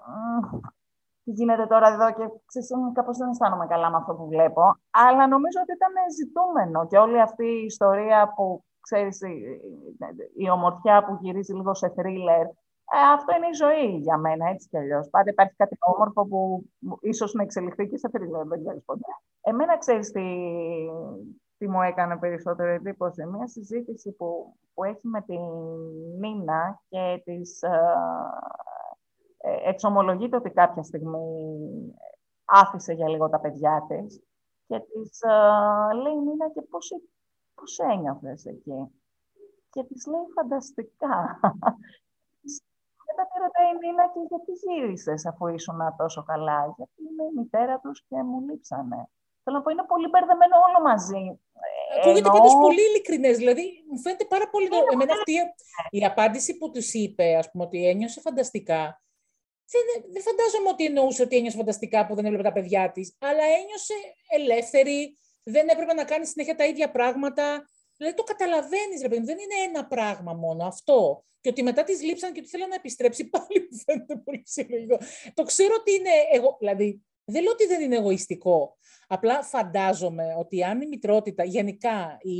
τι 1.25 1.31
γίνεται 1.31 1.65
τώρα 1.65 1.87
εδώ 1.93 2.07
και 2.17 2.25
ξέρεις, 2.45 2.69
κάπως 2.93 3.17
δεν 3.17 3.29
αισθάνομαι 3.29 3.65
καλά 3.65 3.89
με 3.89 3.97
αυτό 3.97 4.13
που 4.13 4.27
βλέπω. 4.27 4.61
Αλλά 4.91 5.27
νομίζω 5.27 5.59
ότι 5.61 5.73
ήταν 5.79 5.93
ζητούμενο 6.19 6.87
και 6.87 6.97
όλη 6.97 7.21
αυτή 7.21 7.45
η 7.45 7.65
ιστορία 7.65 8.33
που, 8.35 8.63
ξέρεις, 8.79 9.19
η, 10.35 10.49
ομορφιά 10.49 11.03
που 11.05 11.17
γυρίζει 11.21 11.53
λίγο 11.53 11.73
σε 11.73 11.89
θρίλερ, 11.89 12.45
ε, 12.95 12.97
αυτό 13.13 13.35
είναι 13.35 13.47
η 13.47 13.59
ζωή 13.63 13.97
για 13.97 14.17
μένα, 14.17 14.49
έτσι 14.49 14.67
κι 14.69 14.77
αλλιώς. 14.77 15.09
Πάντα 15.09 15.29
υπάρχει 15.29 15.55
κάτι 15.55 15.77
όμορφο 15.79 16.25
που 16.25 16.63
ίσως 17.01 17.33
να 17.33 17.43
εξελιχθεί 17.43 17.87
και 17.87 17.97
σε 17.97 18.09
θρίλερ, 18.09 18.47
δεν 18.47 18.59
ξέρει 18.63 18.79
ποτέ. 18.79 19.11
Εμένα 19.41 19.77
ξέρεις 19.77 20.11
τι, 20.11 20.25
τι 21.57 21.67
μου 21.67 21.81
έκανε 21.81 22.17
περισσότερο 22.17 22.69
εντύπωση. 22.69 23.25
Μια 23.25 23.47
συζήτηση 23.47 24.11
που, 24.11 24.55
που 24.73 24.83
έχει 24.83 25.07
με 25.07 25.21
την 25.21 25.41
Νίνα 26.19 26.81
και 26.89 27.21
τις, 27.23 27.61
ε, 27.61 27.67
ε, 27.67 28.84
εξομολογείται 29.65 30.35
ότι 30.35 30.49
κάποια 30.49 30.83
στιγμή 30.83 31.27
άφησε 32.45 32.93
για 32.93 33.09
λίγο 33.09 33.29
τα 33.29 33.39
παιδιά 33.39 33.85
της 33.87 34.23
και 34.67 34.79
της 34.79 35.21
ε, 35.21 35.93
λέει 36.01 36.15
Νίνα 36.15 36.49
και 36.49 36.61
πώς, 36.61 36.91
πώς 37.55 37.79
ένιωθες 37.79 38.45
εκεί; 38.45 38.79
Και 39.69 39.83
της 39.83 40.05
λέει 40.07 40.27
φανταστικά. 40.35 41.39
Μετά 43.07 43.23
τη 43.29 43.39
ρωτάει 43.43 43.69
η 43.73 43.77
Νίνα 43.81 44.05
και 44.13 44.19
γιατί 44.29 44.51
γύρισες 44.51 45.25
αφού 45.25 45.47
ήσουν 45.47 45.79
τόσο 45.97 46.23
καλά; 46.23 46.73
Γιατί 46.77 46.99
είναι 47.09 47.23
η 47.23 47.33
μητέρα 47.37 47.79
τους 47.79 48.05
και 48.07 48.23
μου 48.23 48.39
λείψανε. 48.47 49.09
Θέλω 49.43 49.57
να 49.57 49.63
πω, 49.63 49.69
είναι 49.69 49.85
πολύ 49.93 50.07
μπερδεμένο 50.09 50.55
όλο 50.67 50.79
μαζί. 50.89 51.39
Ακούγεται 51.97 52.27
Ενώ... 52.27 52.37
πάντως 52.37 52.55
πολύ 52.55 52.81
ειλικρινές. 52.87 53.37
Δηλαδή, 53.37 53.83
μου 53.89 53.99
φαίνεται 53.99 54.25
πάρα 54.25 54.49
πολύ. 54.49 54.65
Είναι 54.65 54.93
Εμένα 54.93 55.13
αυτή 55.13 55.33
η 55.89 56.05
απάντηση 56.05 56.57
που 56.57 56.71
τους 56.71 56.93
είπε, 56.93 57.35
ας 57.35 57.51
πούμε, 57.51 57.63
ότι 57.63 57.87
ένιωσε 57.87 58.21
φανταστικά, 58.21 59.01
δεν, 59.71 60.11
δεν 60.11 60.21
φαντάζομαι 60.21 60.69
ότι 60.69 60.85
εννοούσε 60.85 61.21
ότι 61.21 61.35
ένιωσε 61.35 61.57
φανταστικά 61.57 62.05
που 62.05 62.15
δεν 62.15 62.25
έβλεπε 62.25 62.43
τα 62.43 62.51
παιδιά 62.51 62.91
της, 62.91 63.15
αλλά 63.19 63.43
ένιωσε 63.43 63.93
ελεύθερη, 64.29 65.17
δεν 65.43 65.67
έπρεπε 65.67 65.93
να 65.93 66.03
κάνει 66.03 66.25
συνέχεια 66.25 66.55
τα 66.55 66.65
ίδια 66.65 66.91
πράγματα. 66.91 67.69
Δηλαδή 67.97 68.15
το 68.15 68.23
καταλαβαίνεις, 68.23 69.01
ρε 69.01 69.09
παιδί 69.09 69.25
δεν 69.25 69.37
είναι 69.37 69.67
ένα 69.67 69.87
πράγμα 69.87 70.33
μόνο 70.33 70.65
αυτό. 70.65 71.25
Και 71.41 71.49
ότι 71.49 71.63
μετά 71.63 71.83
της 71.83 72.01
λείψαν 72.01 72.33
και 72.33 72.39
ότι 72.39 72.49
θέλει 72.49 72.67
να 72.67 72.75
επιστρέψει 72.75 73.29
πάλι 73.35 73.67
μου 73.71 73.77
φαίνεται 73.85 74.15
πολύ 74.15 74.41
ψυχολογικό. 74.41 74.97
Το 75.33 75.43
ξέρω 75.43 75.73
ότι 75.79 75.93
είναι 75.93 76.09
εγώ. 76.33 76.55
Δηλαδή, 76.59 77.01
δεν 77.25 77.43
λέω 77.43 77.51
ότι 77.51 77.65
δεν 77.65 77.81
είναι 77.81 77.95
εγωιστικό. 77.95 78.77
Απλά 79.07 79.43
φαντάζομαι 79.43 80.35
ότι 80.37 80.63
αν 80.63 80.81
η 80.81 80.87
μητρότητα, 80.87 81.43
γενικά 81.43 82.17
η, 82.21 82.39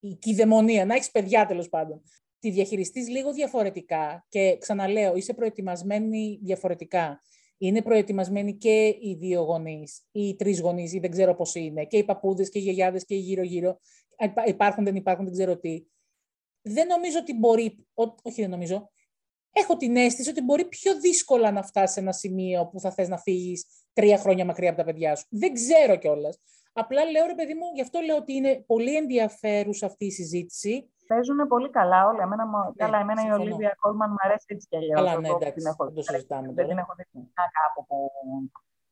η 0.00 0.14
κυδαιμονία, 0.18 0.84
να 0.84 0.94
έχεις 0.94 1.10
παιδιά 1.10 1.46
τέλος 1.46 1.68
πάντων, 1.68 2.02
τη 2.44 2.50
διαχειριστείς 2.50 3.08
λίγο 3.08 3.32
διαφορετικά 3.32 4.26
και 4.28 4.56
ξαναλέω, 4.58 5.16
είσαι 5.16 5.34
προετοιμασμένη 5.34 6.38
διαφορετικά. 6.42 7.22
Είναι 7.58 7.82
προετοιμασμένοι 7.82 8.54
και 8.56 8.86
οι 8.86 9.16
δύο 9.18 9.42
γονείς, 9.42 10.06
ή 10.10 10.28
οι 10.28 10.36
τρεις 10.36 10.60
γονείς, 10.60 10.92
ή 10.92 10.98
δεν 10.98 11.10
ξέρω 11.10 11.34
πώς 11.34 11.54
είναι, 11.54 11.84
και 11.84 11.96
οι 11.96 12.04
παππούδες 12.04 12.48
και 12.48 12.58
οι 12.58 12.62
γιαγιάδες 12.62 13.04
και 13.04 13.14
οι 13.14 13.18
γύρω-γύρω. 13.18 13.80
Υπάρχουν, 14.46 14.84
δεν 14.84 14.94
υπάρχουν, 14.94 15.24
δεν 15.24 15.34
ξέρω 15.34 15.58
τι. 15.58 15.86
Δεν 16.62 16.86
νομίζω 16.86 17.18
ότι 17.18 17.34
μπορεί. 17.34 17.86
όχι, 18.22 18.40
δεν 18.40 18.50
νομίζω. 18.50 18.90
Έχω 19.52 19.76
την 19.76 19.96
αίσθηση 19.96 20.30
ότι 20.30 20.42
μπορεί 20.42 20.64
πιο 20.64 21.00
δύσκολα 21.00 21.50
να 21.50 21.62
φτάσει 21.62 21.92
σε 21.92 22.00
ένα 22.00 22.12
σημείο 22.12 22.66
που 22.66 22.80
θα 22.80 22.90
θες 22.90 23.08
να 23.08 23.18
φύγεις 23.18 23.66
τρία 23.92 24.18
χρόνια 24.18 24.44
μακριά 24.44 24.68
από 24.68 24.78
τα 24.78 24.84
παιδιά 24.84 25.16
σου. 25.16 25.26
Δεν 25.30 25.52
ξέρω 25.52 25.96
κιόλας. 25.96 26.38
Απλά 26.72 27.10
λέω 27.10 27.26
ρε 27.26 27.34
παιδί 27.34 27.54
μου, 27.54 27.66
γι' 27.74 27.80
αυτό 27.80 28.00
λέω 28.00 28.16
ότι 28.16 28.32
είναι 28.32 28.64
πολύ 28.66 28.96
ενδιαφέρουσα 28.96 29.86
αυτή 29.86 30.04
η 30.04 30.10
συζήτηση 30.10 30.93
Παίζουν 31.06 31.48
πολύ 31.48 31.70
καλά 31.70 32.06
όλοι. 32.06 32.20
Εμένα, 32.20 32.44
ναι, 32.44 32.72
καλά, 32.76 32.98
εμένα 32.98 33.26
η 33.26 33.30
Ολίβια 33.30 33.76
Κόλμαν 33.80 34.10
μου 34.10 34.16
αρέσει 34.18 34.46
έτσι 34.46 34.66
κι 34.68 34.76
αλλιώς. 34.76 35.00
Καλά, 35.00 35.20
ναι, 35.20 35.28
εντάξει, 35.28 35.52
την 35.52 35.66
έχω, 35.66 35.92
το 35.92 36.02
συζητάμε 36.02 36.52
δεν 36.52 36.68
την 36.68 36.78
έχω 36.78 36.94
δει 36.96 37.04
κάπου 37.32 37.86
που... 37.86 38.10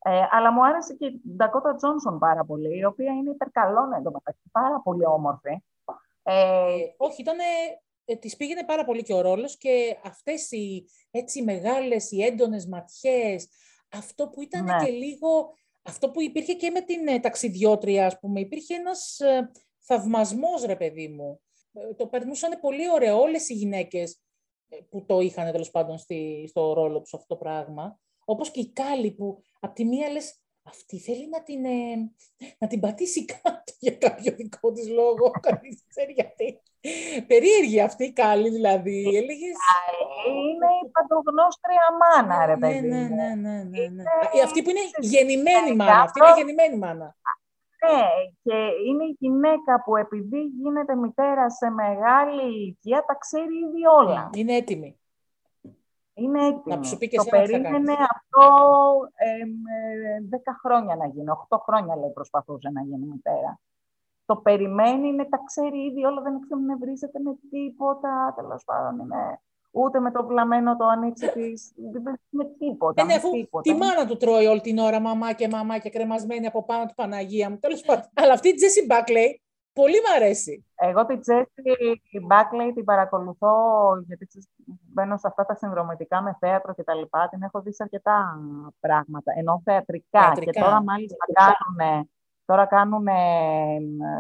Ε, 0.05 0.23
αλλά 0.31 0.53
μου 0.53 0.67
άρεσε 0.67 0.95
και 0.95 1.07
η 1.07 1.23
Ντακότα 1.37 1.75
Τζόνσον 1.75 2.19
πάρα 2.19 2.45
πολύ, 2.45 2.79
η 2.79 2.85
οποία 2.85 3.13
είναι 3.13 3.31
υπερκαλώνα 3.31 3.97
εντωμεταξύ, 3.97 4.43
πάρα 4.53 4.81
πολύ 4.81 5.07
όμορφη. 5.07 5.63
Ε, 6.23 6.75
όχι, 6.97 7.21
ήταν, 7.21 7.39
ε, 8.05 8.17
της 8.17 8.37
πήγαινε 8.37 8.65
πάρα 8.65 8.85
πολύ 8.85 9.03
και 9.03 9.15
ο 9.15 9.21
ρόλος 9.21 9.57
και 9.59 9.97
αυτές 10.05 10.51
οι 10.51 10.85
έτσι 11.11 11.43
μεγάλες, 11.43 12.11
οι 12.11 12.23
έντονες 12.23 12.67
ματιές, 12.67 13.49
αυτό 13.93 14.29
που 14.29 14.43
ήταν 14.43 14.65
ναι. 14.65 14.85
και 14.85 14.91
λίγο, 14.91 15.55
αυτό 15.83 16.11
που 16.11 16.23
υπήρχε 16.23 16.53
και 16.53 16.71
με 16.71 16.81
την 16.81 17.09
ε, 17.09 17.21
ταξιδιώτρια, 17.21 18.07
ας 18.07 18.19
πούμε, 18.19 18.41
υπήρχε 18.41 18.75
ένας 18.75 19.21
ε, 19.21 19.51
θαυμασμός, 19.81 20.65
ρε 20.65 20.77
παιδί 20.77 21.09
μου. 21.09 21.41
Ε, 21.73 21.95
το 21.95 22.07
περνούσαν 22.07 22.61
πολύ 22.61 22.91
ωραίο 22.91 23.21
όλες 23.21 23.49
οι 23.49 23.55
γυναίκες 23.55 24.21
ε, 24.69 24.77
που 24.91 25.05
το 25.05 25.21
είχαν 25.21 25.53
τέλος 25.53 25.71
πάντων 25.71 25.99
στη, 25.99 26.47
στο 26.49 26.73
ρόλο 26.73 27.01
τους 27.01 27.15
αυτό 27.15 27.27
το 27.27 27.37
πράγμα. 27.37 27.99
Όπως 28.25 28.51
και 28.51 28.61
η 28.61 28.73
Κάλλη 28.73 29.11
που 29.11 29.43
από 29.61 29.75
τη 29.75 29.85
μία 29.85 30.11
λες 30.11 30.37
αυτή 30.63 30.99
θέλει 30.99 31.29
να 31.29 31.43
την, 31.43 31.65
ε, 31.65 32.11
να 32.59 32.67
την 32.67 32.81
πατήσει 32.81 33.25
κάτω 33.25 33.73
για 33.79 33.97
κάποιο 33.97 34.33
δικό 34.33 34.73
της 34.73 34.89
λόγο. 34.89 35.31
Κανείς 35.47 35.75
δεν 35.77 35.87
ξέρει 35.89 36.13
γιατί. 36.13 36.63
Περίεργη 37.27 37.81
αυτή 37.81 38.05
η 38.05 38.13
Κάλλη 38.13 38.51
δηλαδή. 38.51 39.01
Έλεγες... 39.07 39.57
Είναι 40.29 40.69
η 40.85 40.91
παντογνώστρια 40.93 41.87
μάνα, 42.01 42.47
ρε 42.47 42.57
ναι, 42.57 42.59
παιδί. 42.59 42.89
Ναι, 42.89 43.09
ναι, 43.09 43.35
ναι, 43.35 43.63
ναι, 43.63 43.87
ναι. 43.87 44.03
Αυτή 44.45 44.63
που 44.63 44.71
είναι 44.71 44.81
γεννημένη 44.99 45.77
μάνα. 45.77 46.01
Αυτή 46.01 46.21
είναι 46.21 46.35
γεννημένη 46.37 46.77
μάνα. 46.77 47.17
Ναι, 47.85 48.07
και 48.43 48.57
είναι 48.87 49.05
η 49.05 49.17
γυναίκα 49.19 49.83
που 49.85 49.97
επειδή 49.97 50.41
γίνεται 50.41 50.97
μητέρα 50.97 51.51
σε 51.51 51.71
μεγάλη 51.71 52.43
ηλικία, 52.43 53.05
τα 53.07 53.15
ξέρει 53.15 53.55
ήδη 53.69 53.87
όλα. 54.01 54.31
Ναι, 54.35 54.41
είναι 54.41 54.55
έτοιμη. 54.55 54.97
Είναι 56.15 56.47
έτοιμη. 56.47 56.77
Να 56.77 56.83
σου 56.83 56.99
πει 56.99 57.09
και 57.09 57.17
το 57.17 57.25
περίμενε 57.25 57.93
αυτό 57.93 58.47
ε, 59.15 59.45
10 60.31 60.53
χρόνια 60.63 60.97
να 60.97 61.07
γίνει. 61.07 61.27
8 61.49 61.57
χρόνια 61.67 61.97
λέει 61.97 62.11
προσπαθούσε 62.11 62.71
να 62.73 62.83
γίνει 62.83 63.07
μητέρα. 63.07 63.61
Το 64.33 64.41
περιμένει, 64.41 65.09
είναι, 65.09 65.25
τα 65.25 65.39
ξέρει 65.45 65.79
ήδη 65.79 66.05
όλα, 66.05 66.21
δεν 66.23 66.41
εκνευρίζεται 66.43 67.19
με 67.19 67.37
τίποτα. 67.51 68.33
Τέλος 68.37 68.65
πάντων 68.65 69.01
είναι 69.01 69.41
ούτε 69.71 70.01
με 70.01 70.11
το 70.11 70.25
πλαμένο 70.25 70.77
το 70.77 70.87
ανοίξει 70.87 71.33
της. 71.33 71.73
με 72.31 72.45
τίποτα. 72.59 73.03
Είναι 73.03 73.15
αφού 73.15 73.31
τίποτα. 73.31 73.73
τη 73.73 73.79
μάνα 73.79 74.07
του 74.07 74.17
τρώει 74.17 74.47
όλη 74.47 74.61
την 74.61 74.79
ώρα 74.79 75.01
μαμά 75.01 75.33
και 75.33 75.49
μαμά 75.49 75.79
και 75.79 75.91
κρεμασμένη 75.91 76.47
από 76.47 76.65
πάνω 76.65 76.87
του 76.87 76.95
Παναγία 76.95 77.51
μου. 77.51 77.59
Τέλος 77.59 77.81
πάντων. 77.81 78.05
Αλλά 78.15 78.33
αυτή 78.33 78.49
η 78.49 78.55
Τζέσι 78.55 78.87
Μπάκλεϊ 78.87 79.43
πολύ 79.73 79.97
μου 79.97 80.15
αρέσει. 80.17 80.67
Εγώ 80.75 81.07
την 81.07 81.21
Τζέσι 81.21 82.21
Μπάκλεϊ 82.27 82.73
την 82.73 82.85
παρακολουθώ 82.85 83.55
γιατί 84.07 84.27
μπαίνω 84.93 85.17
σε 85.17 85.27
αυτά 85.27 85.45
τα 85.45 85.55
συνδρομητικά 85.55 86.23
με 86.23 86.37
θέατρο 86.41 86.75
και 86.75 86.85
τα 86.85 86.95
λοιπά. 86.95 87.29
Την 87.29 87.43
έχω 87.43 87.61
δει 87.61 87.73
σε 87.73 87.83
αρκετά 87.83 88.41
πράγματα, 88.81 89.33
ενώ 89.37 89.63
θεατρικά. 89.65 90.21
θεατρικά. 90.21 90.51
Και 90.51 90.61
τώρα 90.61 90.83
μάλιστα 90.83 91.25
κάνουν 91.33 92.09
Τώρα 92.53 92.67
κάνουν 92.67 93.07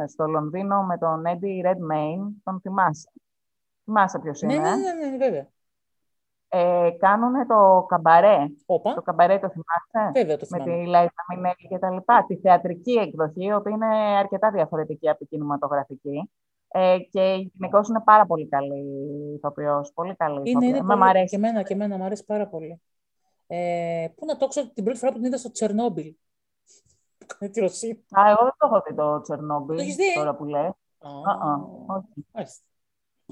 στο 0.09 0.27
Λονδίνο 0.27 0.83
με 0.83 0.99
τον 0.99 1.23
Eddie 1.27 1.67
Redmayne, 1.67 2.31
τον 2.45 2.61
θυμάσαι; 2.61 3.11
Θυμάσαι 3.85 4.19
ποιος 4.19 4.43
Ναι, 4.43 4.55
είναι. 4.55 4.63
ναι, 4.63 4.69
ε; 4.69 4.93
ναι, 4.93 5.07
ναι, 5.11 5.17
βέβαια. 5.17 5.47
Ε, 6.49 6.91
κάνουν 6.99 7.47
το 7.47 7.87
καμπαρέ. 7.89 8.37
Όπα, 8.67 8.95
Το 8.95 9.03
καμπαρέ 9.03 9.39
το 9.39 9.49
θυμάσαι; 9.51 10.11
βέβαια 10.13 10.37
το 10.37 10.47
με 10.51 10.59
θυμάμαι. 10.63 10.83
τη 10.85 10.89
Λάιζα 10.91 11.13
Μινέλη 11.35 11.67
και 11.69 11.79
τα 11.79 11.91
λοιπά. 11.91 12.25
Τη 12.29 12.37
θεατρική 12.37 12.93
εκδοχή, 12.93 13.45
η 13.45 13.53
οποία 13.53 13.73
είναι 13.73 13.87
αρκετά 14.19 14.51
διαφορετική 14.51 15.09
από 15.09 15.19
την 15.19 15.27
κινηματογραφική. 15.29 16.31
Ε, 16.69 16.99
και 17.11 17.51
γενικώ 17.55 17.81
είναι 17.89 18.01
πάρα 18.05 18.27
πολύ 18.27 18.49
καλή 18.49 18.85
ηθοποιός. 19.37 19.93
Πολύ 19.95 20.15
καλή 20.17 20.35
Είναι, 20.35 20.49
ηθοποιός. 20.51 20.69
είναι 20.69 20.79
Εμένα 20.79 20.87
πολύ... 20.95 20.99
μ' 20.99 21.03
αρέσει. 21.09 21.27
Και 21.29 21.37
εμένα, 21.37 21.63
και 21.63 21.73
εμένα 21.73 21.97
μου 21.97 22.05
αρέσει 22.05 22.25
πάρα 22.25 22.47
πολύ. 22.49 22.81
Ε, 23.47 24.07
πού 24.17 24.27
να 24.27 24.37
το 24.37 24.47
ξέρω 24.49 24.67
την 24.75 24.85
πρώτη 24.85 24.99
φορά 24.99 25.13
που 25.13 25.19
την 25.19 25.27
είδα 25.27 25.37
στο 25.37 25.51
Τσερνόμπιλ. 25.51 26.15
Με 27.43 27.49
τη 27.49 27.61
Ρωσία. 27.61 27.97
Α, 28.11 28.23
εγώ 28.31 28.43
δεν 28.43 28.55
το 28.59 28.67
έχω 28.67 28.83
δει 28.87 28.95
το 28.95 29.21
Τσερνόμπιλ, 29.21 29.77
Το 29.77 29.83
έχεις 29.83 29.95
δει; 29.97 30.15
τώρα 30.15 30.35
που 30.35 30.45
λες. 30.45 30.71
Α, 30.99 31.09
Α, 31.31 31.33
α, 31.51 31.55
όχι, 31.97 32.27
μάλιστα. 32.33 32.65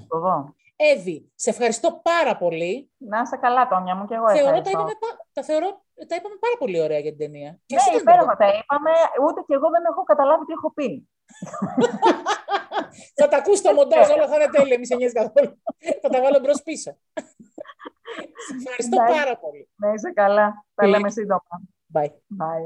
το 0.07 0.19
δω. 0.19 0.55
Εύη, 0.75 1.31
σε 1.35 1.49
ευχαριστώ 1.49 1.99
πάρα 2.03 2.37
πολύ. 2.37 2.91
Να 2.97 3.19
είσαι 3.21 3.37
καλά, 3.37 3.67
Τόνια 3.67 3.95
μου, 3.95 4.05
και 4.07 4.15
εγώ 4.15 4.27
Θεωρώ, 4.29 4.41
τα, 4.43 4.47
ευχαριστώ. 4.49 4.69
είπαμε, 4.79 4.93
πα- 4.99 5.25
τα, 5.33 5.41
θεωρώ, 5.43 5.67
τα 6.09 6.15
είπαμε 6.15 6.35
πάρα 6.45 6.55
πολύ 6.59 6.81
ωραία 6.81 6.99
για 6.99 7.09
την 7.09 7.19
ταινία. 7.19 7.51
Και 7.65 7.75
Ναι, 7.75 7.81
εσύ 7.81 7.89
ήταν 7.89 8.01
υπέροχα 8.01 8.35
τα 8.41 8.47
είπαμε. 8.57 8.91
Ούτε 9.25 9.39
και 9.47 9.53
εγώ 9.57 9.67
δεν 9.75 9.83
έχω 9.91 10.01
καταλάβει 10.11 10.45
τι 10.45 10.53
έχω 10.57 10.69
πει. 10.77 10.89
Θα 13.19 13.27
τα 13.27 13.37
ακούσει 13.37 13.63
το 13.63 13.73
μοντάζ, 13.73 14.09
όλα 14.09 14.27
θα 14.27 14.35
είναι 14.35 14.49
τέλεια, 14.55 14.77
μη 14.79 14.85
σε 14.85 14.95
νοιάζει 14.95 15.13
καθόλου. 15.13 15.61
θα 16.01 16.09
τα 16.09 16.21
βάλω 16.21 16.39
μπρος 16.39 16.61
πίσω. 16.63 16.91
Σε 18.47 18.53
ευχαριστώ 18.59 18.95
Εντάξει. 19.01 19.19
πάρα 19.19 19.37
πολύ. 19.37 19.69
Να 19.75 19.87
είσαι 19.93 20.11
καλά. 20.11 20.45
Τα 20.75 20.83
Φιλί. 20.83 20.91
λέμε 20.95 21.09
σύντομα. 21.09 21.41
Bye. 21.93 22.11
Bye. 22.39 22.65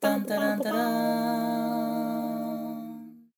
Tan, 0.00 0.22
taran, 0.28 0.58
taran. 0.62 1.77